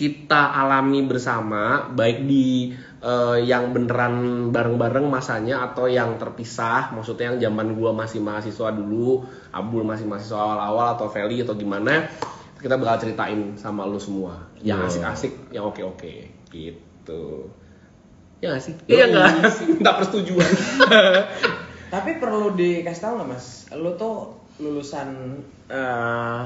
kita 0.01 0.57
alami 0.57 1.05
bersama 1.05 1.93
baik 1.93 2.25
di 2.25 2.73
eh, 3.05 3.39
yang 3.45 3.77
beneran 3.77 4.49
bareng-bareng 4.49 5.05
masanya 5.05 5.61
atau 5.69 5.85
yang 5.93 6.17
terpisah 6.17 6.97
maksudnya 6.97 7.37
yang 7.37 7.53
zaman 7.53 7.77
gua 7.77 7.93
masih 7.93 8.25
mahasiswa 8.25 8.73
dulu 8.73 9.29
Abdul 9.53 9.85
masih 9.85 10.09
mahasiswa 10.09 10.41
awal-awal 10.41 10.97
atau 10.97 11.13
Feli 11.13 11.45
atau 11.45 11.53
gimana 11.53 12.09
kita 12.61 12.77
bakal 12.77 13.09
ceritain 13.09 13.57
sama 13.57 13.89
lu 13.89 13.97
semua. 13.97 14.37
Yang 14.61 14.95
asik-asik 14.95 15.33
yang 15.51 15.73
oke-oke 15.73 16.29
gitu. 16.53 17.49
Ya 18.45 18.53
nggak 18.53 18.63
sih? 18.63 18.75
Iya 18.89 19.05
nggak? 19.09 19.29
Sih 19.57 19.67
minta 19.69 19.97
persetujuan. 19.97 20.53
Tapi 21.93 22.11
perlu 22.21 22.55
dikasih 22.55 23.03
tahu 23.03 23.13
nggak 23.21 23.29
mas, 23.29 23.67
lu 23.75 23.91
tuh 23.97 24.37
lulusan 24.61 25.41
eh, 25.73 26.43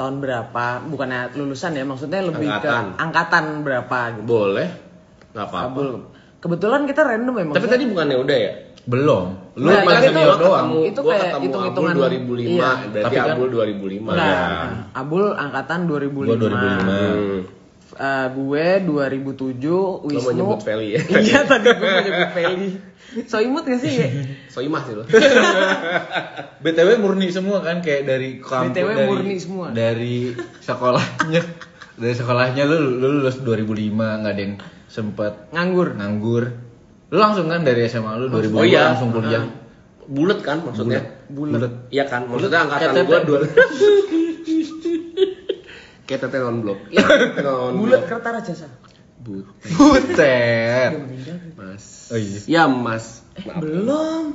tahun 0.00 0.14
berapa? 0.18 0.64
Bukannya 0.82 1.20
lulusan 1.34 1.70
ya, 1.72 1.84
maksudnya 1.84 2.24
lebih 2.24 2.48
Angkatan. 2.48 2.84
ke 2.88 2.96
angkatan 2.98 3.44
berapa 3.60 3.98
gitu. 4.14 4.24
boleh 4.24 4.68
nggak 5.30 5.46
apa-apa 5.46 5.68
Abul. 5.68 5.88
Kebetulan 6.40 6.82
kita 6.84 7.00
random 7.04 7.34
ya 7.36 7.44
tapi 7.52 7.66
tadi 7.68 7.84
bukannya 7.84 8.16
udah 8.18 8.38
ya 8.40 8.52
Belum. 8.80 9.26
Lu 9.54 9.68
Nah, 9.68 9.84
paling 9.84 9.92
tapi 9.92 10.08
senior 10.08 10.32
itu- 10.32 10.40
doang. 10.42 10.66
Itu 10.66 10.80
itu 10.88 10.98
gua 10.98 11.12
kayak 11.12 11.20
ketemu 11.28 11.44
hitung-hitungan. 11.44 11.92
Abul 11.92 12.00
2005 12.00 12.48
Iya. 12.48 12.70
berarti 12.80 13.04
Tapi 13.04 13.14
kan- 13.14 13.28
Abul 13.28 13.48
2005 13.52 14.10
Nah, 14.10 14.24
ya. 14.24 14.40
Abul 14.96 15.24
angkatan 15.30 15.80
2005. 15.84 16.26
Gua 16.26 16.38
2005. 16.40 16.96
Hmm. 16.96 17.38
Eh, 17.90 18.26
gue 18.30 18.66
2007, 18.86 19.66
Lo 19.66 20.06
Wisnu. 20.06 20.22
mau 20.22 20.32
nyebut 20.32 20.60
Feli 20.62 20.94
ya? 20.94 21.00
iya 21.26 21.40
tadi 21.42 21.66
gue 21.74 21.82
mau 21.82 22.02
nyebut 22.06 22.30
Feli. 22.30 22.70
So 23.26 23.42
imut 23.42 23.66
gak 23.66 23.82
sih? 23.82 23.94
Soimah 24.54 24.86
sih 24.86 24.94
lo. 24.94 25.02
BTW 26.62 26.88
murni 27.02 27.34
semua 27.34 27.58
kan 27.58 27.82
kayak 27.82 28.06
dari 28.06 28.38
kampus 28.38 28.70
BTW 28.70 28.88
dari, 28.94 29.06
murni 29.10 29.34
semua. 29.42 29.66
Dari 29.74 30.30
sekolahnya 30.62 31.42
dari 31.98 32.14
sekolahnya 32.14 32.62
lu, 32.70 33.02
lu 33.02 33.08
lulus 33.18 33.42
2005 33.42 33.66
nggak 33.98 34.32
ada 34.32 34.42
yang 34.42 34.54
sempet 34.86 35.32
Nganggur. 35.50 35.98
nganggur. 35.98 36.44
Lu 37.10 37.18
langsung 37.18 37.50
kan 37.50 37.66
dari 37.66 37.90
SMA 37.90 38.14
lu 38.14 38.30
2005 38.30 38.54
Oh 38.54 38.64
iya, 38.64 38.94
langsung 38.94 39.10
kuliah. 39.10 39.42
Bulet 40.10 40.40
kan 40.42 40.62
maksudnya? 40.62 41.02
Bulat. 41.30 41.90
Iya 41.90 42.06
kan, 42.06 42.26
maksudnya 42.30 42.66
angkatan 42.66 42.94
tete. 42.94 43.18
dua. 43.26 43.38
Kayak 46.10 46.26
tete 46.26 46.42
non 46.42 46.58
blok. 46.58 46.90
Iya, 46.90 47.06
Bulat 47.70 48.02
blok. 48.02 48.02
Kertara 48.10 48.42
Jasa. 48.42 48.66
But. 49.22 49.46
Butet. 49.78 50.90
Mas. 51.54 52.10
Oh 52.10 52.18
iya. 52.18 52.38
Ya 52.50 52.62
Mas. 52.66 53.22
Maaf. 53.46 53.62
Belum. 53.62 54.34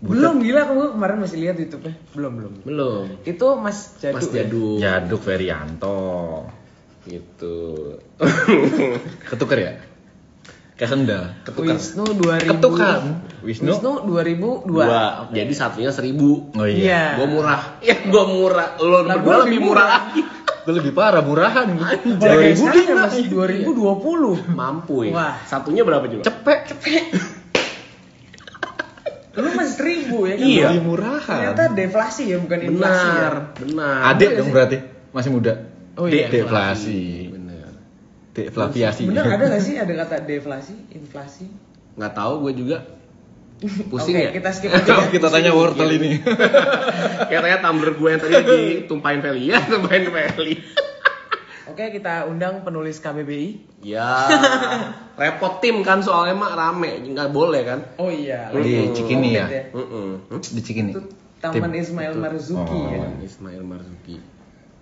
Belum 0.00 0.34
gila 0.40 0.64
aku 0.64 0.96
kemarin 0.96 1.16
masih 1.20 1.44
lihat 1.44 1.60
YouTube-nya. 1.60 1.92
Belum, 2.16 2.32
belum. 2.40 2.52
Belum. 2.64 3.04
Itu 3.28 3.60
Mas 3.60 4.00
Jadu. 4.00 4.16
Mas 4.16 4.32
ya? 4.32 4.48
Jadu. 4.48 4.66
Jaduk 4.80 5.20
Ferianto. 5.20 6.48
Gitu. 7.04 7.66
Ketuker 9.28 9.58
ya? 9.60 9.72
Kayak 10.78 10.90
sendal. 10.94 11.24
Ketukar. 11.42 11.74
Wisnu 11.74 12.04
2000. 12.16 12.54
Ketukan. 12.54 13.00
Wisnu? 13.42 13.70
Wisnu 13.74 13.92
2002. 14.06 14.72
Dua. 14.72 15.26
Jadi 15.34 15.52
satunya 15.52 15.90
seribu. 15.90 16.54
Oh 16.54 16.64
iya. 16.64 16.80
Iya. 16.80 17.02
Gua 17.18 17.26
murah. 17.28 17.60
Ya 17.82 17.96
gua 18.06 18.24
murah. 18.30 18.68
Lo 18.78 19.02
berdua 19.02 19.18
gua 19.20 19.36
lebih 19.42 19.58
lebih 19.58 19.60
murah 19.66 19.84
murah. 19.84 19.88
lagi. 20.14 20.37
Gue 20.68 20.84
lebih 20.84 20.92
parah, 20.92 21.24
murahan. 21.24 21.64
Pada 22.20 22.36
kayak 22.36 22.60
sekarang 22.60 22.84
ya, 22.84 22.96
Mas 23.00 23.16
2020. 23.24 24.52
Mampu 24.52 25.08
ya. 25.08 25.16
Wah. 25.16 25.40
Satunya 25.48 25.80
berapa 25.80 26.04
coba? 26.04 26.28
Cepet. 26.28 26.76
Lu 29.32 29.48
masih 29.56 29.74
seribu 29.80 30.28
ya 30.28 30.36
kan? 30.36 30.44
Iya. 30.44 30.66
Lebih 30.68 30.82
murahan. 30.84 31.56
Ternyata 31.56 31.72
deflasi 31.72 32.22
ya, 32.28 32.36
bukan 32.36 32.58
inflasi 32.68 33.00
ya. 33.00 33.08
Benar, 33.16 33.34
benar. 33.56 34.12
Adik 34.12 34.30
dong 34.36 34.52
berarti. 34.52 34.76
Masih 35.16 35.30
muda. 35.32 35.52
Oh 35.96 36.04
iya. 36.04 36.28
Deflasi. 36.28 37.32
Benar. 37.32 37.70
Deflaviasi. 38.36 39.02
Bener 39.08 39.24
ada 39.24 39.44
gak 39.48 39.64
sih 39.64 39.80
ada 39.80 39.92
kata 40.04 40.20
deflasi, 40.28 40.76
inflasi? 40.92 41.48
Nggak 41.96 42.12
tahu 42.12 42.44
gue 42.44 42.52
juga. 42.60 42.84
Pusing 43.60 44.14
Oke, 44.14 44.22
ya? 44.22 44.30
kita 44.30 44.48
skip 44.54 44.70
aja. 44.70 44.86
ya. 45.02 45.10
Kita 45.10 45.28
tanya 45.28 45.50
wortel 45.50 45.90
ini. 45.92 46.22
Katanya 47.30 47.58
tumbler 47.58 47.92
gue 47.92 48.08
yang 48.08 48.20
tadi 48.20 48.34
ditumpahin 48.38 49.18
Feli 49.18 49.50
ya, 49.50 49.58
tumpahin 49.60 50.06
Feli. 50.08 50.54
Oke, 51.70 51.90
kita 51.90 52.24
undang 52.24 52.62
penulis 52.62 52.98
KBBI. 52.98 53.82
ya, 53.82 54.26
repot 55.14 55.60
tim 55.60 55.82
kan 55.82 56.00
soalnya 56.00 56.34
mah 56.34 56.54
rame, 56.54 57.02
nggak 57.04 57.28
boleh 57.28 57.62
kan? 57.62 57.80
Oh 57.96 58.08
iya. 58.08 58.50
Di 58.50 58.90
Cikini 58.90 59.36
ya? 59.36 59.46
Hmm? 59.70 60.22
Di 60.32 60.58
Cikini. 60.58 60.90
Itu 60.90 61.02
Taman 61.38 61.70
Tim. 61.70 61.78
Ismail 61.78 62.14
Marzuki 62.14 62.74
Oh. 62.74 62.90
ya. 62.90 63.06
Ismail 63.20 63.62
Marzuki. 63.62 64.18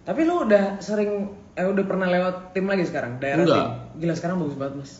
Tapi 0.06 0.20
lu 0.22 0.46
udah 0.46 0.78
sering 0.78 1.28
eh 1.52 1.66
udah 1.66 1.84
pernah 1.84 2.06
lewat 2.06 2.52
tim 2.52 2.64
lagi 2.64 2.86
sekarang? 2.86 3.18
Daerah 3.18 3.44
Enggak. 3.44 3.56
tim. 3.58 4.00
Gila 4.00 4.14
sekarang 4.14 4.36
bagus 4.40 4.56
banget, 4.56 4.74
Mas. 4.78 4.92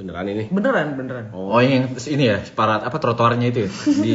Beneran 0.00 0.24
ini? 0.24 0.44
Beneran, 0.48 0.96
beneran. 0.96 1.28
Oh, 1.36 1.60
yang 1.60 1.92
ini 1.92 2.24
ya, 2.24 2.40
separat 2.40 2.80
apa 2.80 2.96
trotoarnya 2.96 3.52
itu 3.52 3.68
ya? 3.68 3.70
Di 4.00 4.14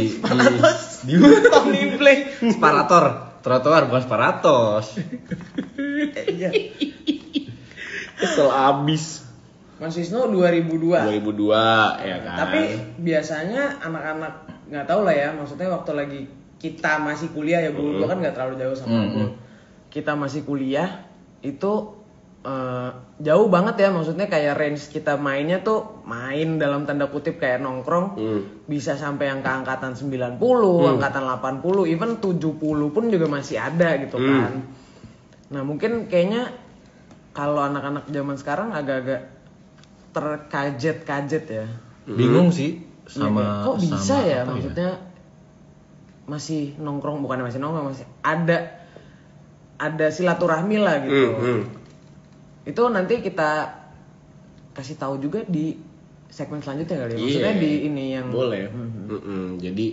di, 1.06 1.13
di 1.13 1.13
Tony 1.48 1.82
Play. 2.02 2.18
separator. 2.42 3.38
Trotoar 3.46 3.88
bukan 3.88 4.02
separatos. 4.04 4.86
Iya. 6.38 6.54
Kesel 8.18 8.50
abis. 8.50 9.26
Mas 9.78 9.94
Wisnu 9.94 10.30
2002. 10.34 10.94
2002 10.94 12.06
ya 12.06 12.18
kan? 12.26 12.38
Tapi 12.38 12.62
biasanya 13.02 13.78
anak-anak 13.82 14.34
nggak 14.70 14.86
tahu 14.90 15.02
lah 15.06 15.13
ya, 15.13 15.30
maksudnya 15.38 15.70
waktu 15.70 15.92
lagi 15.94 16.22
kita 16.58 16.98
masih 17.02 17.30
kuliah 17.34 17.62
ya, 17.62 17.74
Bu. 17.74 18.02
Gua 18.02 18.10
kan 18.10 18.22
nggak 18.22 18.34
terlalu 18.34 18.58
jauh 18.62 18.74
sama 18.78 18.94
Mm-mm. 18.94 19.13
Bu. 19.13 19.26
Kita 19.94 20.18
masih 20.18 20.46
kuliah 20.46 21.06
itu 21.46 21.97
eh, 22.48 22.90
jauh 23.20 23.52
banget 23.52 23.76
ya, 23.76 23.90
maksudnya 23.92 24.32
kayak 24.32 24.56
range 24.56 24.88
kita 24.88 25.20
mainnya 25.20 25.60
tuh 25.60 26.00
main 26.08 26.56
dalam 26.56 26.88
tanda 26.88 27.12
kutip 27.12 27.36
kayak 27.38 27.60
nongkrong 27.60 28.16
Hmm. 28.16 28.42
bisa 28.64 28.96
sampai 28.96 29.28
yang 29.28 29.44
ke 29.44 29.52
angkatan 29.52 29.92
90, 29.92 30.88
Hmm. 30.88 30.96
angkatan 30.96 31.28
80, 31.28 31.84
even 31.84 32.24
70 32.24 32.88
pun 32.88 33.12
juga 33.12 33.28
masih 33.28 33.60
ada 33.60 34.00
gitu 34.00 34.16
Hmm. 34.16 34.28
kan. 34.32 34.54
Nah, 35.52 35.62
mungkin 35.68 36.08
kayaknya 36.08 36.56
kalau 37.36 37.60
anak-anak 37.60 38.08
zaman 38.08 38.40
sekarang 38.40 38.72
agak-agak 38.72 39.28
terkajet-kajet 40.12 41.46
ya. 41.46 41.68
Bingung 42.08 42.50
sih 42.50 42.80
sama 43.06 43.40
kayak, 43.44 43.64
kok 43.64 43.76
bisa 43.80 43.98
sama 44.00 44.24
ya 44.24 44.38
apa 44.44 44.52
maksudnya 44.52 44.90
masih 46.28 46.76
nongkrong 46.80 47.24
bukan 47.24 47.40
masih 47.40 47.60
nongkrong 47.60 47.92
masih 47.92 48.08
ada 48.20 48.84
ada 49.78 50.08
silaturahmi 50.10 50.78
lah 50.80 50.96
gitu. 51.04 51.28
Hmm, 51.32 51.40
hmm. 51.40 51.62
Itu 52.68 52.92
nanti 52.92 53.24
kita 53.24 53.72
kasih 54.76 55.00
tahu 55.00 55.18
juga 55.18 55.42
di 55.42 55.74
segmen 56.28 56.60
selanjutnya 56.60 56.98
kali 57.00 57.14
ya. 57.16 57.18
Maksudnya 57.18 57.54
Iya. 57.56 57.64
di 57.64 57.72
ini 57.84 58.04
yang 58.12 58.28
boleh 58.30 58.68
Mm-mm. 58.68 59.58
jadi 59.58 59.88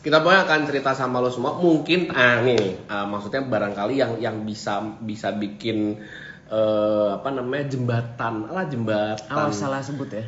kita 0.00 0.24
pokoknya 0.24 0.42
akan 0.46 0.60
cerita 0.64 0.90
sama 0.94 1.20
lo 1.20 1.28
semua 1.28 1.60
mungkin 1.60 2.08
ah 2.08 2.40
nih 2.40 2.88
ah, 2.88 3.04
maksudnya 3.04 3.44
barangkali 3.44 3.94
yang 3.94 4.12
yang 4.16 4.36
bisa 4.42 4.80
bisa 5.02 5.28
bikin 5.30 6.00
eh, 6.48 7.08
apa 7.12 7.28
namanya 7.28 7.68
jembatan 7.68 8.48
lah 8.48 8.64
jembatan 8.64 9.28
awas 9.28 9.58
salah 9.58 9.84
sebut 9.84 10.08
ya. 10.08 10.24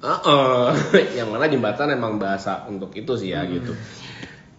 Heeh. 0.00 0.66
yang 1.22 1.32
mana 1.32 1.46
jembatan 1.46 1.88
emang 1.90 2.18
bahasa 2.18 2.66
untuk 2.66 2.92
itu 2.92 3.16
sih 3.16 3.32
ya 3.32 3.46
gitu 3.46 3.72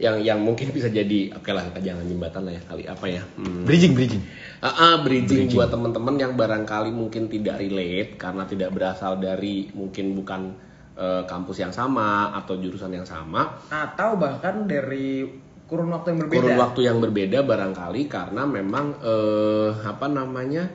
yang 0.02 0.18
yang 0.18 0.42
mungkin 0.42 0.74
bisa 0.74 0.90
jadi 0.90 1.38
oke 1.38 1.54
lah 1.54 1.70
kita 1.70 1.94
jangan 1.94 2.10
jembatan 2.10 2.42
lah 2.50 2.54
ya 2.58 2.62
kali 2.66 2.84
apa 2.90 3.06
ya 3.06 3.22
Hmm. 3.38 3.70
Bridging, 3.70 3.94
bridging. 3.94 4.24
Ah, 4.62 4.94
ah, 4.94 4.96
bridging, 5.02 5.50
buat 5.58 5.74
teman-teman 5.74 6.22
yang 6.22 6.38
barangkali 6.38 6.94
mungkin 6.94 7.26
tidak 7.26 7.58
relate 7.58 8.14
karena 8.14 8.46
tidak 8.46 8.70
berasal 8.70 9.18
dari 9.18 9.66
mungkin 9.74 10.14
bukan 10.14 10.54
eh, 10.94 11.24
kampus 11.26 11.58
yang 11.58 11.74
sama 11.74 12.30
atau 12.38 12.62
jurusan 12.62 12.94
yang 12.94 13.08
sama, 13.08 13.58
Atau 13.74 14.22
bahkan 14.22 14.70
dari 14.70 15.26
kurun 15.66 15.90
waktu 15.90 16.14
yang 16.14 16.20
berbeda. 16.22 16.36
kurun 16.38 16.58
waktu 16.62 16.80
yang 16.86 16.98
berbeda 17.02 17.40
barangkali 17.42 18.02
karena 18.06 18.44
memang 18.46 19.02
eh, 19.02 19.70
apa 19.82 20.06
namanya 20.06 20.70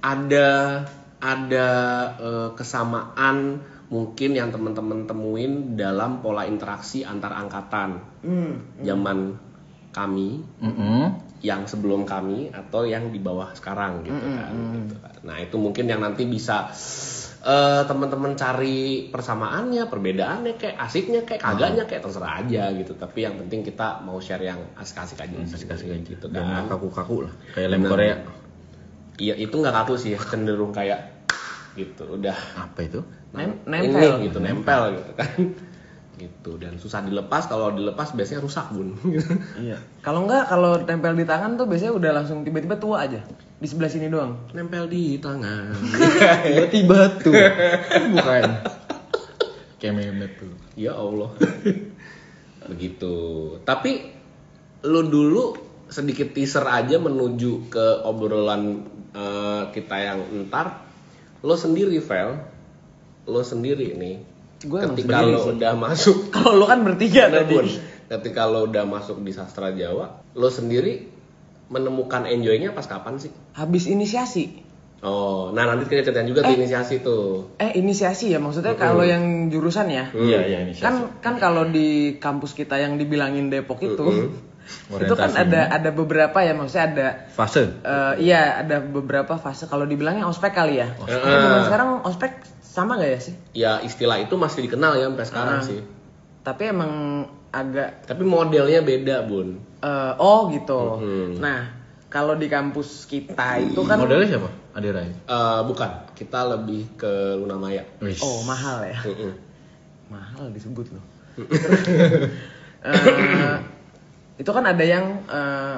ada 0.00 0.80
ada 1.20 1.68
eh, 2.16 2.48
kesamaan 2.56 3.60
mungkin 3.86 4.34
yang 4.34 4.48
teman-teman 4.48 5.04
temuin 5.04 5.76
dalam 5.76 6.18
pola 6.18 6.48
interaksi 6.48 7.04
antar 7.04 7.36
angkatan 7.36 8.00
Hmm. 8.24 8.52
zaman 8.82 9.36
kami 9.92 10.42
Mm-mm. 10.58 11.25
Yang 11.44 11.68
sebelum 11.68 12.08
kami 12.08 12.48
atau 12.48 12.88
yang 12.88 13.12
di 13.12 13.20
bawah 13.20 13.52
sekarang 13.52 14.02
gitu 14.02 14.26
kan. 14.32 14.52
gitu 14.72 14.96
kan. 14.96 15.14
Nah 15.22 15.36
itu 15.36 15.56
mungkin 15.60 15.84
yang 15.84 16.00
nanti 16.00 16.24
bisa 16.24 16.72
eh, 17.44 17.82
teman-teman 17.84 18.32
cari 18.34 19.06
persamaannya, 19.06 19.86
perbedaannya, 19.86 20.56
kayak 20.56 20.76
asiknya, 20.80 21.22
kayak 21.28 21.44
kagaknya, 21.44 21.84
kayak 21.84 22.02
terserah 22.02 22.40
aja 22.40 22.72
gitu. 22.72 22.96
Tapi 22.96 23.18
yang 23.22 23.36
penting 23.38 23.62
kita 23.62 24.00
mau 24.00 24.16
share 24.18 24.42
yang 24.42 24.58
asik-asik 24.74 25.20
aja, 25.20 25.36
asik-asik 25.44 25.92
aja 25.92 26.02
gitu 26.02 26.26
Dan 26.26 26.42
kan. 26.42 26.72
kaku-kaku 26.72 27.28
lah, 27.28 27.32
kayak 27.52 27.68
lem. 27.70 27.84
Korea. 27.84 28.16
Iya 29.16 29.34
itu 29.36 29.54
nggak 29.54 29.74
kaku 29.84 29.94
sih, 29.96 30.12
cenderung 30.16 30.72
kayak 30.72 31.24
gitu. 31.76 32.16
Udah 32.16 32.36
Apa 32.56 32.80
itu? 32.84 33.00
Nem- 33.36 33.60
ini 33.68 33.92
nempel. 33.92 34.12
gitu, 34.24 34.38
nempel 34.40 34.82
gitu 34.96 35.12
kan. 35.12 35.30
Gitu 36.16 36.56
dan 36.56 36.80
susah 36.80 37.04
dilepas 37.04 37.44
kalau 37.44 37.72
dilepas 37.76 38.16
biasanya 38.16 38.40
rusak 38.40 38.72
bun 38.72 38.96
Iya. 39.64 39.76
Kalau 40.00 40.24
enggak 40.24 40.48
kalau 40.48 40.80
tempel 40.84 41.12
di 41.12 41.28
tangan 41.28 41.60
tuh 41.60 41.68
biasanya 41.68 41.92
udah 41.92 42.10
langsung 42.16 42.40
tiba-tiba 42.40 42.80
tua 42.80 43.04
aja. 43.04 43.20
Di 43.56 43.64
sebelah 43.68 43.88
sini 43.88 44.08
doang. 44.08 44.36
nempel 44.52 44.88
di 44.88 45.20
tangan 45.20 45.72
Tiba-tiba 46.48 46.98
tuh. 47.20 47.32
Bukan. 48.16 48.44
Kayak 49.76 49.94
memet 49.96 50.32
tuh. 50.40 50.52
ya 50.76 50.92
Allah 50.96 51.32
begitu 52.66 53.14
tapi 53.62 54.10
lu 54.82 55.06
dulu 55.06 55.54
sedikit 55.86 56.34
teaser 56.34 56.66
aja 56.66 56.98
menuju 56.98 57.70
ke 57.70 57.86
obrolan 58.02 58.82
eh, 59.14 59.62
kita 59.70 59.96
yang 59.96 60.20
entar 60.34 60.82
lo 61.46 61.54
sendiri 61.54 62.02
Vel 62.02 62.34
lo 63.26 63.42
sendiri 63.42 63.94
nih 63.94 64.35
Gue 64.66 64.80
ketika 64.84 65.22
lo 65.22 65.38
sih. 65.40 65.52
udah 65.54 65.72
masuk 65.74 66.16
Kalau 66.34 66.52
lu 66.54 66.64
kan 66.64 66.82
bertiga 66.82 67.26
tadi. 67.28 67.54
Bun. 67.54 67.66
ketika 68.06 68.42
lo 68.44 68.64
udah 68.64 68.84
masuk 68.84 69.18
di 69.18 69.30
sastra 69.30 69.70
Jawa 69.70 70.06
lo 70.32 70.46
sendiri 70.46 71.10
menemukan 71.66 72.22
enjoynya 72.24 72.70
pas 72.70 72.84
kapan 72.84 73.16
sih 73.16 73.34
Habis 73.52 73.86
inisiasi. 73.86 74.62
oh 74.98 75.50
nah 75.50 75.66
nanti 75.66 75.86
kita 75.86 76.02
ceritain 76.04 76.24
juga 76.24 76.40
tuh 76.42 76.54
inisiasi 76.54 76.94
tuh 77.00 77.50
Eh 77.56 77.74
inisiasi 77.74 78.30
ya 78.30 78.38
maksudnya 78.38 78.74
kalau 78.74 79.02
yang 79.02 79.48
jurusan 79.48 79.86
ya. 79.88 80.06
Iya, 80.10 80.40
iya 80.44 80.58
ini 80.62 80.72
Kan 80.74 81.18
kan 81.18 81.34
kalau 81.36 81.66
di 81.66 82.16
kampus 82.16 82.52
kita 82.52 82.78
yang 82.78 82.94
dibilangin 82.94 83.50
Depok 83.50 83.82
itu 83.82 84.30
itu 84.88 85.14
kan 85.14 85.30
ada 85.30 85.70
ada 85.70 85.90
beberapa 85.90 86.38
ya 86.40 86.50
maksudnya 86.50 86.84
ada 86.88 87.06
fase. 87.28 87.70
eh, 87.76 88.14
iya 88.20 88.62
ada 88.62 88.78
beberapa 88.78 89.34
fase 89.36 89.66
kalau 89.66 89.82
dibilangnya 89.82 90.26
ospek 90.26 90.50
kali 90.52 90.78
ya. 90.78 90.90
Ospek. 90.96 91.18
Tapi 91.18 91.38
zaman 91.40 91.62
sekarang 91.64 91.88
ospek 92.02 92.30
sama 92.76 92.92
nggak 92.94 93.10
ya 93.10 93.20
sih? 93.22 93.34
ya 93.54 93.72
istilah 93.80 94.20
itu 94.20 94.36
masih 94.36 94.60
dikenal 94.62 94.92
ya 94.94 95.08
sampai 95.08 95.24
sekarang 95.24 95.58
Ah. 95.58 95.64
sih 95.64 95.80
Tapi 96.44 96.62
emang 96.68 96.92
agak 97.48 98.04
tapi 98.04 98.22
modelnya 98.22 98.84
beda 98.84 99.24
bun 99.24 99.56
eh, 99.80 100.12
oh 100.16 100.52
gitu. 100.52 101.00
Mhm. 101.00 101.40
Nah 101.40 101.72
kalau 102.06 102.36
di 102.36 102.46
kampus 102.46 103.04
kita 103.04 103.58
itu 103.58 103.80
kan 103.82 103.96
Modelnya 103.96 104.28
siapa? 104.30 104.48
Ade 104.72 104.92
Rai. 104.92 105.08
Eh, 105.08 105.60
bukan, 105.64 105.88
kita 106.12 106.44
lebih 106.46 106.84
ke 106.94 107.08
Luna 107.34 107.56
Maya. 107.56 107.80
Wis. 107.98 108.20
oh 108.20 108.44
mahal 108.44 108.84
ya. 108.84 109.00
Mahal 110.06 110.52
disebut 110.52 110.92
loh. 110.92 111.04
Eh, 112.86 113.56
itu 114.38 114.46
kan 114.46 114.62
ada 114.62 114.84
yang 114.84 115.18
eh, 115.26 115.76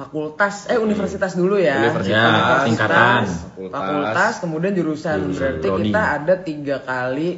fakultas, 0.00 0.64
eh 0.66 0.78
universitas 0.78 1.32
dulu 1.32 1.60
ya. 1.60 1.76
Universitas. 1.82 2.08
Ya, 2.08 2.64
tingkatan. 2.64 3.22
Fakultas. 3.28 3.70
Fakultas, 3.70 4.32
kemudian 4.40 4.72
jurusan. 4.72 5.16
Jurusan 5.22 5.60
Berarti 5.60 5.68
kita 5.84 6.02
ada 6.16 6.34
tiga 6.40 6.76
kali. 6.80 7.30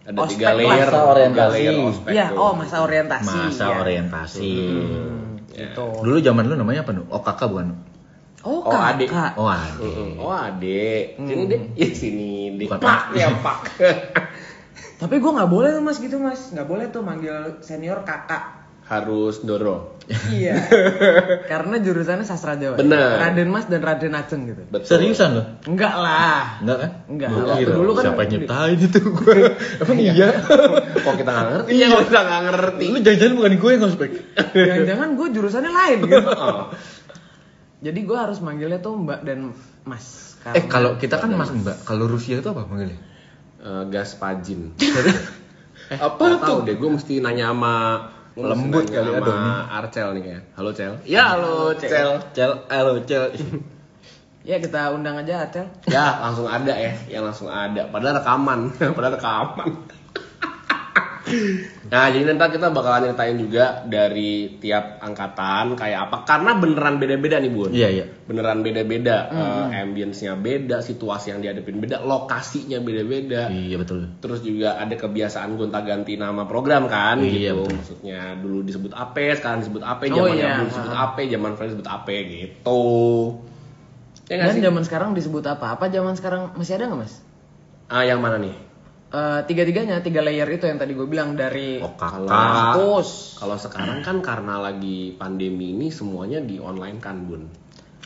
Ada 0.00 0.16
Ospek 0.16 0.32
tiga 0.32 0.48
layer, 0.54 0.70
Masa 0.70 0.86
tiga 0.88 1.02
orientasi. 1.04 1.52
layer 1.52 1.74
ospek 1.76 2.10
Iya, 2.10 2.26
tuh. 2.30 2.38
oh 2.40 2.52
masa 2.54 2.76
orientasi. 2.80 3.26
Masa 3.28 3.64
ya. 3.64 3.76
orientasi. 3.76 4.54
Hmm, 4.56 5.26
gitu. 5.50 5.86
Dulu 6.00 6.18
zaman 6.20 6.44
lu 6.46 6.54
namanya 6.56 6.80
apa, 6.82 6.90
Nu? 6.92 7.02
Oh, 7.06 7.20
kakak 7.20 7.46
bukan? 7.48 7.66
Nu? 7.68 7.76
Oh, 8.40 8.64
Oh, 8.64 8.72
adik. 8.72 9.12
kakak. 9.12 9.36
Oh, 9.36 9.44
Ade. 9.44 10.16
Oh 10.16 10.32
adek, 10.32 11.20
sini 11.20 11.42
deh, 11.44 11.60
ya 11.76 11.88
sini 11.92 12.30
deh. 12.56 12.66
Pak, 12.70 13.12
ya 13.12 13.28
pak. 13.44 13.58
Tapi 14.96 15.14
gue 15.16 15.30
nggak 15.30 15.50
boleh 15.50 15.68
tuh 15.70 15.82
mas 15.82 15.96
gitu 15.96 16.16
mas, 16.16 16.48
nggak 16.48 16.64
boleh 16.64 16.88
tuh 16.88 17.00
manggil 17.00 17.60
senior 17.60 18.00
kakak. 18.00 18.59
Harus 18.90 19.46
dorong. 19.46 20.02
iya. 20.34 20.58
Karena 21.52 21.78
jurusannya 21.78 22.26
sastra 22.26 22.58
Jawa. 22.58 22.74
Bener. 22.74 23.22
Raden 23.22 23.46
Mas 23.46 23.70
dan 23.70 23.86
Raden 23.86 24.10
Ajeng 24.18 24.50
gitu. 24.50 24.66
Betul. 24.66 24.98
Seriusan 24.98 25.38
lo? 25.38 25.42
Enggak 25.70 25.94
lah. 25.94 26.58
Enggak 26.58 26.78
kan? 26.82 26.90
Enggak. 27.06 27.28
Waktu 27.30 27.54
kira, 27.62 27.72
dulu 27.78 27.90
kan 27.94 28.02
siapa 28.10 28.20
yang 28.26 28.32
nyiptain 28.34 28.78
itu 28.82 29.00
gue? 29.22 29.36
Emang 29.78 29.98
iya? 30.02 30.28
Kok 31.06 31.14
kita 31.14 31.30
nggak 31.30 31.46
ngerti? 31.54 31.68
Iya, 31.70 31.86
kok 31.94 32.02
kita 32.10 32.20
nggak 32.26 32.42
ngerti. 32.50 32.84
Lu 32.90 32.98
jangan-jangan 32.98 33.34
bukan 33.38 33.52
gue 33.54 33.70
yang 33.70 33.82
ngospek. 33.86 34.10
Jangan-jangan 34.58 35.08
gue 35.14 35.26
jurusannya 35.38 35.72
lain 35.72 35.98
gitu. 36.10 36.28
Oh. 36.34 36.64
Jadi 37.80 38.00
gue 38.04 38.18
harus 38.18 38.38
manggilnya 38.42 38.82
tuh 38.82 38.92
Mbak 38.98 39.20
dan 39.22 39.38
Mas. 39.86 40.36
Eh, 40.50 40.66
kalau 40.66 40.98
kita 40.98 41.22
kan 41.22 41.30
Mas 41.32 41.54
Mbak, 41.54 41.86
kalau 41.86 42.10
Rusia 42.10 42.42
itu 42.42 42.48
apa 42.50 42.66
manggilnya? 42.66 42.98
Eh, 43.62 43.82
gas 43.88 44.18
pajin. 44.18 44.74
Eh, 45.88 45.96
apa 45.96 46.42
tahu 46.42 46.66
deh, 46.66 46.74
gue 46.74 46.90
mesti 46.90 47.22
nanya 47.22 47.54
sama 47.54 47.74
Lembut 48.40 48.86
kali 48.88 49.10
ya, 49.10 49.20
sama 49.20 49.26
Doni. 49.26 49.50
Arcel 49.68 50.08
nih 50.16 50.22
kayak. 50.24 50.42
Halo 50.56 50.70
Cel. 50.72 50.92
Ya 51.04 51.22
halo 51.36 51.54
Cel. 51.76 52.10
Cel, 52.32 52.52
halo 52.72 52.92
Cel. 53.04 53.24
Ya 54.40 54.56
kita 54.56 54.96
undang 54.96 55.20
aja 55.20 55.44
Acel. 55.44 55.68
Ya 55.84 56.16
langsung 56.16 56.48
ada 56.48 56.72
ya, 56.72 56.96
yang 57.12 57.28
langsung 57.28 57.52
ada. 57.52 57.84
Padahal 57.92 58.24
rekaman, 58.24 58.72
padahal 58.96 59.20
rekaman. 59.20 59.68
Nah 61.86 62.06
jadi 62.06 62.22
nanti 62.24 62.54
kita 62.54 62.70
bakalan 62.70 63.02
nyeritain 63.04 63.34
juga 63.34 63.82
dari 63.82 64.56
tiap 64.56 65.00
angkatan 65.00 65.74
kayak 65.74 66.06
apa. 66.06 66.16
Karena 66.22 66.54
beneran 66.54 66.96
beda-beda 66.96 67.36
nih 67.36 67.50
bun. 67.50 67.70
Iya, 67.70 67.88
iya. 67.90 68.04
Beneran 68.24 68.60
beda-beda. 68.60 69.26
Eh, 69.26 69.82
ambience-nya 69.82 70.34
beda, 70.34 70.80
situasi 70.80 71.30
yang 71.30 71.40
dihadapin 71.40 71.78
beda, 71.78 72.00
lokasinya 72.00 72.78
beda-beda. 72.78 73.48
Iya 73.48 73.76
betul. 73.76 74.06
Terus 74.18 74.40
juga 74.40 74.76
ada 74.76 74.94
kebiasaan 74.94 75.54
gonta-ganti 75.54 76.14
nama 76.14 76.46
program 76.46 76.86
kan 76.86 77.18
Iya, 77.18 77.52
gitu. 77.52 77.66
betul. 77.66 77.74
Maksudnya 77.74 78.20
dulu 78.38 78.58
disebut 78.62 78.92
AP, 78.92 79.16
sekarang 79.34 79.58
disebut 79.60 79.82
AP, 79.82 80.00
Oh, 80.08 80.16
zaman 80.22 80.36
iya. 80.36 80.54
dulu 80.56 80.66
disebut 80.70 80.94
AP, 80.94 81.16
zaman 81.26 81.50
Friends 81.54 81.72
disebut 81.74 81.88
AP 81.88 82.08
gitu. 82.30 82.82
Ya 84.30 84.46
Dan 84.46 84.54
sih? 84.54 84.62
zaman 84.62 84.82
sekarang 84.86 85.10
disebut 85.10 85.42
apa? 85.42 85.74
Apa 85.74 85.90
zaman 85.90 86.14
sekarang 86.14 86.54
masih 86.54 86.78
ada 86.78 86.86
nggak 86.86 87.00
mas? 87.02 87.18
Ah, 87.90 88.06
yang 88.06 88.22
mana 88.22 88.38
nih? 88.38 88.54
Eh, 89.10 89.40
tiga-tiganya, 89.42 89.98
tiga 90.06 90.22
layer 90.22 90.46
itu 90.46 90.70
yang 90.70 90.78
tadi 90.78 90.94
gue 90.94 91.02
bilang 91.02 91.34
dari 91.34 91.82
Oh, 91.82 91.98
kakak. 91.98 92.30
kampus. 92.30 93.42
kalau 93.42 93.58
sekarang 93.58 94.06
kan 94.06 94.22
karena 94.22 94.62
lagi 94.62 95.18
pandemi 95.18 95.74
ini 95.74 95.90
semuanya 95.90 96.38
di 96.38 96.62
online 96.62 97.02
kan, 97.02 97.26
Bun. 97.26 97.50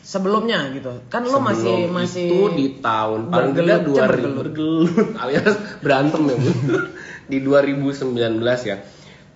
Sebelumnya 0.01 0.73
gitu. 0.73 1.05
Kan 1.13 1.29
lo 1.29 1.45
masih 1.45 1.93
masih 1.93 2.25
itu 2.25 2.41
di 2.57 2.67
tahun 2.81 3.29
paling 3.29 3.53
bergelut, 3.53 3.85
2000 3.85 4.01
bergelut. 4.01 4.37
bergelut 4.41 4.93
alias 5.29 5.55
berantem 5.85 6.23
ya, 6.25 6.37
Bun. 6.41 6.57
di 7.33 7.39
2019 7.45 8.41
ya. 8.65 8.77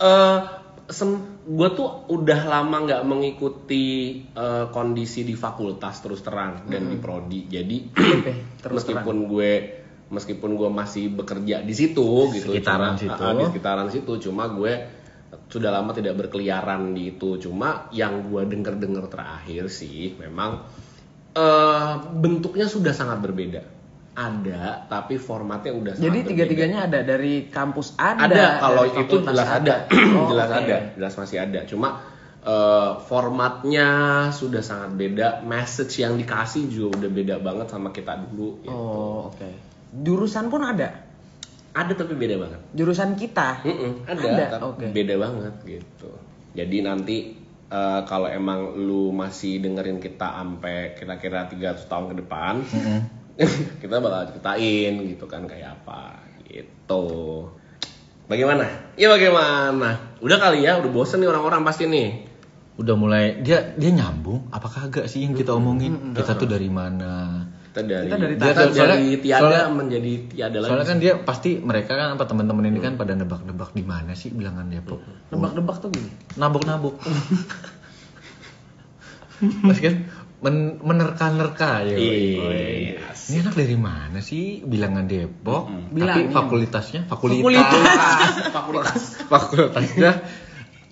Eh 0.00 0.38
gue 1.48 1.68
tuh 1.76 2.08
udah 2.08 2.40
lama 2.48 2.76
nggak 2.80 3.02
mengikuti 3.04 3.84
eh, 4.32 4.66
kondisi 4.72 5.20
di 5.20 5.36
fakultas 5.36 6.00
terus 6.00 6.24
terang 6.24 6.64
dan 6.64 6.88
di 6.88 6.96
prodi. 6.96 7.44
Jadi 7.44 7.92
terus 8.56 8.88
meskipun 8.88 9.28
gue 9.28 9.77
meskipun 10.08 10.54
gue 10.54 10.68
masih 10.68 11.10
bekerja 11.10 11.60
di 11.60 11.72
situ 11.72 12.02
gitu 12.30 12.50
Sekitaran 12.50 12.94
cuma- 12.94 13.02
situ. 13.14 13.20
ah, 13.20 13.32
di 13.32 13.44
sekitaran 13.46 13.88
situ 13.88 14.12
cuma 14.22 14.48
gue 14.48 14.72
sudah 15.46 15.70
lama 15.70 15.92
tidak 15.92 16.16
berkeliaran 16.16 16.92
di 16.92 17.12
itu 17.12 17.36
cuma 17.38 17.88
yang 17.90 18.24
gue 18.24 18.42
denger 18.46 18.74
dengar 18.74 19.04
terakhir 19.06 19.68
sih 19.68 20.16
memang 20.16 20.64
eh 21.30 21.90
bentuknya 22.14 22.64
sudah 22.64 22.90
sangat 22.90 23.20
berbeda 23.20 23.60
ada 24.14 24.82
tapi 24.84 25.14
formatnya 25.16 25.70
udah 25.70 25.92
sangat 25.92 26.02
Jadi 26.02 26.18
berbeda. 26.18 26.30
tiga-tiganya 26.32 26.78
ada 26.82 27.00
dari 27.02 27.46
kampus 27.46 27.94
ada. 27.94 28.24
ada 28.24 28.44
kalau 28.58 28.82
itu 28.88 29.14
jelas 29.22 29.46
ada, 29.46 29.74
Oh, 30.16 30.26
jelas 30.26 30.48
oke. 30.48 30.58
ada 30.58 30.76
jelas 30.92 31.14
masih 31.14 31.38
ada 31.38 31.60
cuma 31.64 31.88
eh, 32.40 32.90
formatnya 33.04 33.88
sudah 34.30 34.58
sangat 34.60 34.90
beda 34.96 35.28
message 35.42 36.00
yang 36.00 36.16
dikasih 36.16 36.66
juga 36.66 36.98
udah 36.98 37.10
beda 37.12 37.36
banget 37.38 37.66
sama 37.68 37.88
kita 37.90 38.16
dulu 38.18 38.58
gitu. 38.58 38.72
Oh 38.72 39.28
oke. 39.28 39.50
Jurusan 39.92 40.52
pun 40.52 40.60
ada. 40.64 41.08
ada 41.72 41.92
tapi 41.94 42.18
beda 42.18 42.36
banget 42.42 42.60
Jurusan 42.74 43.14
kita. 43.14 43.62
Mm-mm, 43.62 44.02
ada, 44.08 44.20
Ada, 44.20 44.44
tapi 44.58 44.64
oke. 44.66 44.86
beda 44.90 45.14
banget 45.16 45.54
gitu. 45.64 46.10
Jadi 46.58 46.76
nanti 46.82 47.16
eh, 47.70 48.00
kalau 48.08 48.26
emang 48.26 48.74
lu 48.74 49.14
masih 49.14 49.62
dengerin 49.62 50.02
kita 50.02 50.26
sampai 50.42 50.98
kira-kira 50.98 51.46
300 51.46 51.86
tahun 51.86 52.06
ke 52.10 52.14
depan, 52.24 52.54
kita 53.84 54.02
bakal 54.02 54.34
ceritain 54.34 54.92
gitu 55.06 55.24
kan 55.30 55.46
kayak 55.46 55.78
apa 55.78 56.18
gitu. 56.48 57.04
Bagaimana? 58.26 58.66
Ya 58.98 59.08
bagaimana? 59.08 60.18
Udah 60.20 60.36
kali 60.36 60.66
ya, 60.66 60.76
udah 60.82 60.90
bosen 60.92 61.22
nih 61.22 61.30
orang-orang 61.30 61.62
pasti 61.64 61.86
nih. 61.88 62.26
Udah 62.78 62.94
mulai 62.94 63.40
dia 63.40 63.74
dia 63.74 63.90
nyambung 63.90 64.50
apa 64.52 64.68
kagak 64.68 65.06
sih 65.06 65.24
yang 65.24 65.34
kita 65.34 65.54
omongin? 65.54 66.12
Kita 66.12 66.34
tuh 66.34 66.46
dari 66.46 66.68
mana? 66.68 67.37
Kita 67.78 67.86
dari 67.86 68.06
Kita 68.08 68.16
dari 68.18 68.34
tadi. 68.34 68.50
dari 68.50 68.74
Soalnya- 68.74 69.18
tiada 69.18 69.40
soalnya- 69.40 69.70
menjadi 69.70 70.12
tiada 70.26 70.56
lagi. 70.58 70.68
Soalnya 70.68 70.86
kan 70.86 70.98
dia 70.98 71.12
pasti 71.16 71.50
mereka 71.58 71.92
kan 71.94 72.08
apa 72.14 72.24
teman-teman 72.24 72.64
ini 72.66 72.78
kan 72.78 72.94
pada 72.94 73.14
nebak-nebak 73.14 73.70
di 73.70 73.82
mana 73.82 74.12
sih 74.12 74.30
bilangan 74.30 74.66
Depok. 74.66 74.98
Nebak-nebak 75.30 75.76
tuh 75.78 75.88
gini. 75.88 76.10
Nabok-nabok. 76.34 76.94
Mas 79.62 79.78
kan 79.78 79.94
men- 80.38 80.78
menerka-nerka 80.80 81.86
ya. 81.86 81.94
Iya. 81.94 83.14
Ini 83.28 83.36
anak 83.40 83.54
dari 83.54 83.76
mana 83.76 84.18
sih 84.18 84.62
bilangan 84.62 85.06
Depok? 85.06 85.70
Tapi 85.70 85.94
Bilangin. 85.94 86.30
fakultasnya 86.30 87.00
fakultas. 87.06 87.38
Fakultas. 87.38 87.72
fakultas. 88.54 89.02
fakultasnya 89.30 90.10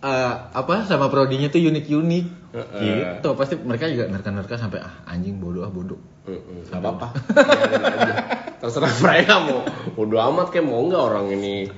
eh, 0.07 0.35
apa 0.55 0.87
sama 0.87 1.11
prodinya 1.11 1.51
tuh 1.51 1.59
unik-unik. 1.59 2.25
Heeh. 2.55 3.21
Gitu. 3.21 3.29
Pasti 3.35 3.55
mereka 3.59 3.91
juga 3.91 4.07
nerka-nerka 4.07 4.55
sampai 4.57 4.81
ah 4.81 4.95
anjing 5.11 5.43
bodoh 5.43 5.67
ah 5.67 5.73
bodoh. 5.73 5.99
Mm-mm, 6.27 6.67
Gak 6.71 6.81
apa-apa. 6.83 7.07
Biarin 7.35 7.83
aja. 7.83 8.15
Terserah 8.63 8.95
mereka 9.05 9.35
mau 9.47 9.61
bodo 9.95 10.17
amat 10.19 10.51
kayak 10.55 10.67
mau 10.67 10.83
nggak 10.87 11.03
orang 11.03 11.27
ini 11.35 11.71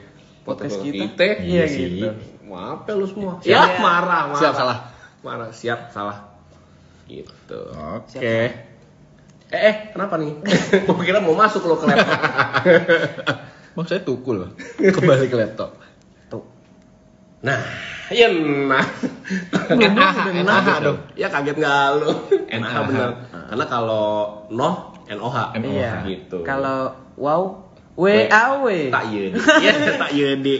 podcast 0.45 0.81
foto-foto 0.81 0.93
kita. 0.93 1.05
kita. 1.17 1.25
Iya 1.45 1.65
sih. 1.69 1.85
gitu. 1.89 2.09
Maaf 2.49 2.89
ya 2.89 2.93
lu 2.97 3.07
semua. 3.09 3.33
Siap. 3.45 3.53
Ya, 3.53 3.63
marah, 3.81 4.23
marah. 4.33 4.41
Siap, 4.41 4.53
salah. 4.57 4.79
Marah, 5.21 5.51
siap, 5.53 5.81
salah. 5.93 6.19
Gitu. 7.05 7.61
Oke. 7.77 8.17
Eh, 9.49 9.61
eh, 9.65 9.75
kenapa 9.93 10.17
nih? 10.17 10.33
Gua 10.89 10.97
kira 11.05 11.21
mau 11.21 11.37
masuk 11.37 11.69
lo 11.69 11.77
ke 11.77 11.89
laptop. 11.89 12.21
Bang 13.77 13.87
saya 13.87 14.01
tukul. 14.01 14.49
Kembali 14.81 15.29
ke 15.29 15.37
laptop. 15.37 15.77
Nah, 17.39 17.59
iya 18.11 18.27
nah. 18.33 18.83
NAH, 19.71 20.17
NAH 20.43 20.69
dong. 20.83 20.99
Ya 21.15 21.31
kaget 21.31 21.57
nggak 21.59 21.85
lu? 22.03 22.11
NAH. 22.51 22.75
bener. 22.91 23.11
Karena 23.31 23.65
kalau 23.71 24.07
noh, 24.51 24.97
NOH. 25.07 25.37
NOH. 25.63 25.71
Iya. 25.71 25.93
Gitu. 26.03 26.39
Kalau 26.43 26.93
wow 27.15 27.69
WAW. 27.99 28.67
tak 28.95 29.05
yedi. 29.11 29.35
Iya, 29.63 29.99
tak 29.99 30.11
yedi. 30.15 30.57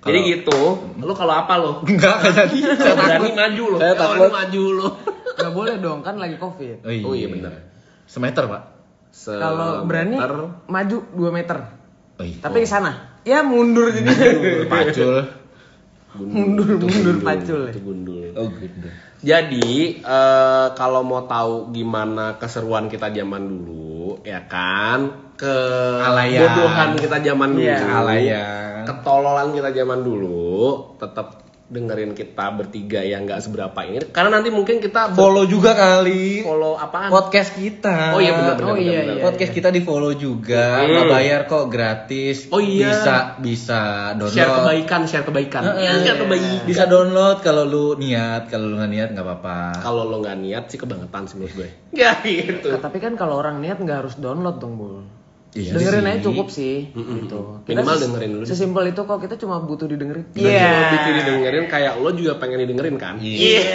Jadi 0.00 0.18
gitu, 0.32 0.60
lu 0.96 1.12
kalau 1.12 1.34
apa 1.44 1.58
lo? 1.60 1.82
Enggak, 1.84 2.22
enggak 2.22 2.48
jadi. 2.48 2.58
Saya 2.78 2.94
berani 2.94 3.30
maju 3.34 3.64
lo. 3.66 3.76
Saya 3.82 3.94
takut. 3.98 4.30
maju 4.32 4.62
lo. 4.78 4.88
Gak 5.34 5.52
boleh 5.52 5.76
dong 5.82 6.00
kan 6.06 6.14
lagi 6.22 6.38
covid. 6.38 6.86
Oh 6.86 7.12
iya 7.12 7.26
bener. 7.26 7.68
Semeter, 8.06 8.46
Pak. 8.46 8.62
Kalau 9.10 9.84
berani 9.84 10.16
maju 10.70 10.96
2 11.18 11.34
meter. 11.34 11.58
Oh, 12.16 12.24
iya. 12.24 12.38
Tapi 12.38 12.62
ke 12.62 12.68
sana. 12.70 13.18
Ya 13.26 13.42
mundur 13.42 13.90
jadi. 13.90 14.08
Pacul. 14.70 15.26
Mundur, 16.10 16.66
mundur, 16.74 16.90
gundul, 16.90 17.16
pacul 17.22 17.60
ya. 17.66 17.72
Itu 17.72 17.80
gundul. 17.82 18.26
Oh, 18.34 18.48
gitu. 18.56 18.88
Jadi 19.20 19.70
eh, 20.00 20.66
kalau 20.74 21.04
mau 21.04 21.22
tahu 21.24 21.70
gimana 21.70 22.34
keseruan 22.40 22.88
kita 22.88 23.12
zaman 23.12 23.46
dulu, 23.46 24.18
ya 24.24 24.42
kan, 24.48 25.32
ke 25.36 25.56
Alayan. 26.00 26.40
bodohan 26.50 26.90
kita 26.96 27.16
zaman 27.20 27.48
dulu, 27.54 27.62
Iya. 27.62 27.78
Kealayan. 27.78 28.82
ketololan 28.88 29.48
kita 29.52 29.70
zaman 29.70 30.00
dulu, 30.00 30.50
tetap 30.96 31.26
dengerin 31.70 32.12
kita 32.12 32.50
bertiga 32.50 32.98
yang 33.00 33.24
nggak 33.24 33.38
seberapa 33.40 33.78
ini, 33.86 34.02
karena 34.10 34.36
nanti 34.36 34.50
mungkin 34.50 34.82
kita 34.82 35.14
Follow 35.14 35.46
juga 35.46 35.72
kali. 35.72 36.42
follow 36.42 36.74
apaan? 36.74 37.08
Podcast 37.08 37.54
kita. 37.54 38.10
Oh 38.10 38.18
iya 38.18 38.34
benar 38.34 38.58
benar. 38.58 38.66
Oh 38.66 38.74
benar, 38.74 38.82
iya, 38.82 39.00
benar. 39.00 39.14
iya. 39.14 39.22
Podcast 39.22 39.52
kita 39.54 39.68
di 39.68 39.80
follow 39.80 40.10
juga, 40.12 40.82
Hmm. 40.82 40.90
nggak 40.90 41.06
bayar 41.08 41.40
kok, 41.46 41.70
gratis. 41.70 42.50
Oh 42.50 42.58
iya. 42.58 42.90
Bisa 42.90 43.16
bisa 43.38 43.80
download. 44.12 44.34
Share 44.34 44.50
kebaikan, 44.52 45.00
share 45.06 45.22
kebaikan. 45.22 45.62
Heeh. 45.62 45.78
Iya, 45.80 45.92
share 46.02 46.18
kebaikan. 46.18 46.66
Bisa 46.66 46.82
download 46.84 47.38
kalau 47.40 47.62
lu 47.62 47.86
niat, 47.94 48.50
kalau 48.50 48.66
lu 48.66 48.74
nggak 48.74 48.90
niat 48.90 49.08
nggak 49.14 49.22
apa-apa. 49.24 49.78
Kalau 49.78 50.02
lo 50.04 50.18
nggak 50.18 50.36
niat 50.36 50.64
sih 50.66 50.76
kebangetan 50.76 51.22
sih 51.24 51.38
menurut 51.38 51.54
gue. 51.54 51.68
Ya 51.94 52.18
gitu. 52.20 52.66
Nah, 52.66 52.82
tapi 52.82 52.98
kan 52.98 53.14
kalau 53.14 53.38
orang 53.38 53.62
niat 53.62 53.78
nggak 53.78 54.02
harus 54.02 54.18
download 54.18 54.58
dong, 54.58 54.74
Bul. 54.74 55.06
Iya 55.50 55.74
dengerin 55.74 55.98
sih. 56.00 56.08
aja 56.08 56.20
cukup 56.22 56.46
sih, 56.48 56.76
Mm-mm. 56.92 57.16
gitu. 57.20 57.40
Minimal 57.64 57.90
ses- 57.92 58.02
dengerin 58.04 58.30
dulu. 58.32 58.44
Sesimpel 58.44 58.84
itu 58.88 59.00
kok 59.00 59.18
kita 59.18 59.34
cuma 59.34 59.58
butuh 59.58 59.84
didengerin. 59.84 60.22
Dan 60.30 60.46
kalau 60.46 60.84
bikin 60.88 61.12
didengerin 61.16 61.64
kayak 61.66 61.92
lo 61.96 62.10
juga 62.12 62.38
pengen 62.38 62.62
didengerin 62.62 62.94
kan? 62.96 63.18
Iya. 63.18 63.74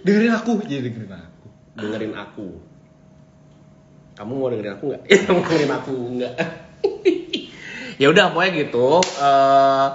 dengerin 0.00 0.32
aku, 0.32 0.62
iya 0.64 0.78
dengerin 0.80 1.10
aku. 1.10 1.46
dengerin 1.74 2.14
aku. 2.14 2.46
Kamu 4.12 4.32
mau 4.32 4.48
dengerin 4.48 4.72
aku 4.72 4.84
nggak? 4.88 5.02
Ya 5.10 5.26
mau 5.26 5.42
dengerin 5.42 5.72
aku 5.72 5.92
nggak? 6.14 6.34
ya 8.00 8.06
udah 8.06 8.24
pokoknya 8.30 8.50
gitu. 8.60 8.88
Eh, 9.02 9.86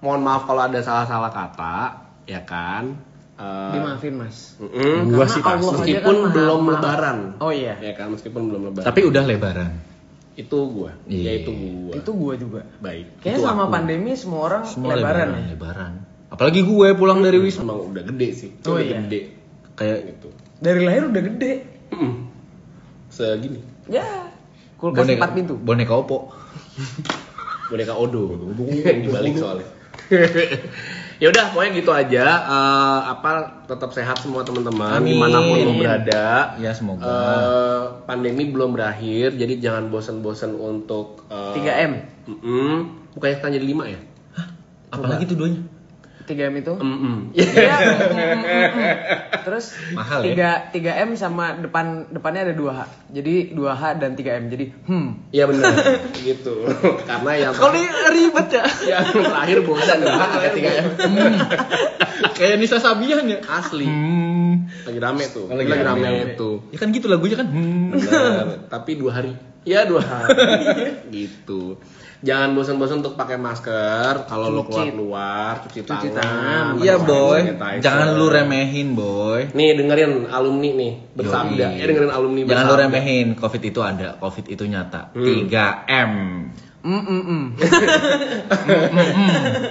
mohon 0.00 0.20
maaf 0.20 0.42
kalau 0.42 0.62
ada 0.64 0.80
salah-salah 0.80 1.30
kata, 1.30 1.76
ya 2.24 2.42
kan? 2.42 2.98
Eh, 3.34 3.70
Dimaafin, 3.72 4.14
Mas. 4.14 4.54
mm-mm. 4.56 5.10
Gua 5.10 5.22
Karena 5.22 5.26
sih 5.28 5.42
Allah 5.42 5.58
pasti. 5.58 5.66
aja 5.66 5.82
Meskipun 5.98 6.16
kan 6.16 6.30
belum 6.30 6.60
maha- 6.60 6.72
lebaran. 6.72 7.18
Oh 7.38 7.50
iya. 7.50 7.74
Ya 7.78 7.92
kan 7.92 8.06
meskipun 8.08 8.42
belum 8.46 8.62
lebaran. 8.64 8.86
Tapi 8.86 9.00
udah 9.02 9.24
lebaran. 9.24 9.72
itu 10.34 10.58
gua, 10.66 10.90
Iya. 11.04 11.22
ya 11.24 11.32
itu 11.40 11.50
gua. 11.52 11.92
Itu 11.94 12.10
gua 12.12 12.34
juga. 12.34 12.60
baik. 12.78 13.06
Kayaknya 13.18 13.30
Itu 13.32 13.42
selama 13.44 13.62
aku. 13.62 13.72
pandemi 13.72 14.10
semua 14.14 14.40
orang 14.44 14.62
Semua 14.64 14.90
lebaran, 14.92 15.02
lebaran, 15.28 15.28
ya. 15.30 15.46
lebaran. 15.50 15.92
Apalagi 16.26 16.60
gue 16.60 16.88
pulang 16.92 17.18
dari 17.20 17.38
wisma. 17.38 17.62
Emang 17.64 17.86
udah 17.88 18.02
gede 18.04 18.28
sih. 18.34 18.50
Oh 18.64 18.74
udah 18.74 18.82
iya. 18.82 18.98
gede 19.00 19.20
Kayak 19.74 19.98
gitu. 20.08 20.28
Dari 20.56 20.80
lahir 20.80 21.02
udah 21.06 21.22
gede. 21.24 21.52
Mm. 21.90 22.14
Segini. 23.08 23.60
Ya. 23.86 24.02
Kulkas 24.74 25.06
boneka, 25.06 25.18
empat 25.20 25.30
pintu. 25.32 25.54
boneka 25.56 25.94
opo. 25.94 26.34
boneka 27.70 27.94
Odo 27.94 28.34
yang 28.68 29.00
dibalik 29.06 29.34
soalnya 29.34 29.66
ya 31.16 31.26
udah 31.28 31.44
pokoknya 31.50 31.72
gitu 31.74 31.90
aja 31.90 32.24
Eh, 32.44 33.00
apa 33.08 33.30
tetap 33.64 33.90
sehat 33.90 34.18
semua 34.18 34.42
teman-teman 34.42 34.98
di 35.00 35.14
mana 35.14 35.38
pun 35.40 35.56
lo 35.58 35.72
berada 35.74 36.54
Ya, 36.56 36.70
semoga. 36.70 37.04
Eh, 37.04 37.82
pandemi 38.04 38.46
belum 38.46 38.72
berakhir 38.72 39.34
jadi 39.34 39.58
jangan 39.58 39.88
bosan-bosan 39.88 40.54
untuk 40.54 41.26
eh, 41.28 41.54
3M. 41.56 41.92
mm-mm. 42.26 42.74
bukannya 43.12 43.36
sekarang 43.36 43.54
jadi 43.56 43.66
5 43.68 43.84
ya 43.88 44.00
Apalagi 44.90 45.26
tuh 45.26 45.36
duanya? 45.36 45.60
3M 46.24 46.54
itu. 46.56 46.74
Mm-mm. 46.74 47.16
Iya. 47.30 47.76
mm, 47.76 48.10
mm, 48.10 48.34
mm, 48.34 48.66
mm. 48.72 48.94
Terus 49.42 49.64
Mahal 49.90 50.20
ya? 50.26 50.72
3 50.72 50.74
3M 50.74 51.10
sama 51.14 51.54
depan 51.54 51.84
depannya 52.08 52.40
ada 52.42 52.54
2H. 52.54 52.80
Jadi 53.10 53.34
2H 53.52 53.82
dan 53.96 54.10
3M. 54.12 54.42
Jadi 54.48 54.64
hmm. 54.84 55.08
Iya 55.30 55.44
benar 55.46 55.72
gitu 56.26 56.64
karena 57.02 57.32
yang 57.38 57.52
Kalau 57.52 57.72
ini 57.72 57.84
ribet 58.10 58.48
ya. 58.50 58.64
yang 58.90 59.04
terakhir 59.06 59.58
bosan 59.62 59.98
ya 59.98 60.12
Ada 60.14 60.48
3M. 60.50 60.84
Hmm. 60.98 61.34
Kayak 62.36 62.56
Nisa 62.56 62.78
Sabian 62.78 63.24
ya. 63.24 63.38
asli 63.44 63.84
Hmm. 63.84 64.64
lagi 64.82 64.98
rame 64.98 65.24
tuh 65.28 65.46
Lagi 65.46 65.66
lagi, 65.66 65.82
rame. 65.82 66.02
rame 66.02 66.32
itu 66.32 66.50
Ya 66.70 66.78
kan 66.78 66.88
gitu 66.88 67.06
lagunya 67.06 67.36
kan. 67.36 67.46
Hmm. 67.46 67.92
Bener. 67.92 68.64
tapi 68.66 68.96
dua 68.96 69.12
hari 69.14 69.32
ya 69.62 69.84
dua 69.84 70.00
hari 70.00 71.04
gitu 71.10 71.80
jangan 72.24 72.56
bosan-bosan 72.56 73.04
untuk 73.04 73.14
pakai 73.14 73.36
masker 73.36 74.24
kalau 74.24 74.48
lo 74.48 74.64
keluar 74.64 74.80
Cuci. 74.80 74.90
keluar 74.90 75.52
cuci, 75.60 75.80
Cuci 75.84 76.08
tangan. 76.10 76.80
Iya 76.80 76.96
boy. 76.98 77.40
sanitizer. 77.44 77.82
Jangan 77.84 78.08
lu 78.16 78.26
remehin 78.26 78.88
boy. 78.92 79.40
nih 79.52 79.68
dengerin 79.76 80.12
alumni 80.26 80.70
nih 80.72 80.92
bersabda 81.12 81.66
ya 81.76 81.84
dengerin 81.84 82.08
alumni 82.08 82.40
Jangan 82.42 82.64
lu 82.64 82.74
bersabda. 82.74 82.84
remehin. 82.88 83.26
Covid 83.36 83.62
itu 83.62 83.80
ada. 83.84 84.08
Covid 84.16 84.46
itu 84.48 84.64
nyata. 84.64 85.12
Hmm. 85.12 85.24
3M. 85.46 86.12
Mm, 86.84 87.00
mm, 87.00 87.22
mm. 87.24 87.44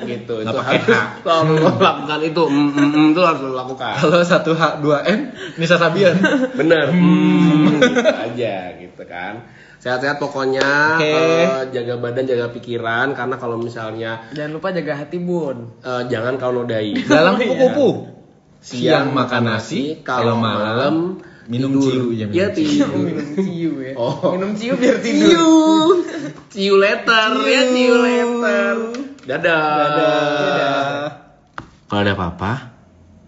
gitu 0.10 0.34
Nggak 0.42 0.50
itu 0.50 0.58
pakai 0.58 0.78
harus 0.82 0.90
H. 0.90 1.30
lo 1.62 1.70
lakukan 1.78 2.20
itu 2.26 2.42
mm, 2.42 2.70
mm, 2.74 2.90
mm, 2.90 3.06
itu 3.14 3.22
harus 3.22 3.42
lo 3.46 3.54
lakukan 3.54 3.94
Kalau 4.02 4.18
1H 4.18 4.64
2M 4.82 5.20
Nisa 5.62 5.78
Sabian. 5.78 6.16
bener 6.58 6.90
hmm, 6.90 7.70
gitu 7.78 8.10
aja 8.10 8.56
gitu 8.82 9.04
kan 9.06 9.46
sehat-sehat 9.84 10.16
pokoknya 10.16 10.96
Oke. 10.96 11.12
eh, 11.12 11.62
jaga 11.76 12.00
badan 12.00 12.24
jaga 12.24 12.48
pikiran 12.56 13.12
karena 13.12 13.36
kalau 13.36 13.60
misalnya 13.60 14.32
Jangan 14.32 14.52
lupa 14.56 14.72
jaga 14.72 14.96
hati, 14.96 15.20
Bun. 15.20 15.76
eh, 15.84 16.04
jangan 16.08 16.40
kalau 16.40 16.64
nodai 16.64 16.96
Dalam 17.12 17.36
Oh, 17.36 17.44
iya. 17.44 17.48
kupu-kupu. 17.52 17.88
Siang 18.64 18.80
Siang 18.80 19.08
makan 19.12 19.44
nasi, 19.44 20.00
kalau 20.08 20.40
malam 20.40 21.20
minum 21.52 21.76
ciu. 21.76 22.16
Ya, 22.16 22.32
ya 22.32 22.48
minum 22.48 22.56
ciu. 22.56 22.64
tidur 22.64 22.96
minum 23.12 23.28
ciu 23.36 23.72
ya. 23.84 23.94
Oh. 24.00 24.32
Minum 24.32 24.52
ciu 24.56 24.74
biar 24.80 24.98
tidur. 25.04 26.00
see 26.48 26.72
you 26.72 26.80
later 26.80 27.44
ya 27.44 27.62
see 27.68 27.84
you 27.84 27.98
later 28.00 28.76
dadah 29.28 29.68
Dadah. 29.84 31.04
Kalau 31.92 32.02
ada 32.08 32.14
apa-apa, 32.16 32.52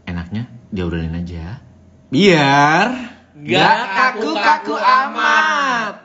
enaknya 0.08 0.48
diobrolin 0.72 1.20
aja. 1.20 1.60
Biar 2.08 2.88
Gak 3.36 3.78
kaku-kaku 3.92 4.74
amat. 4.80 6.05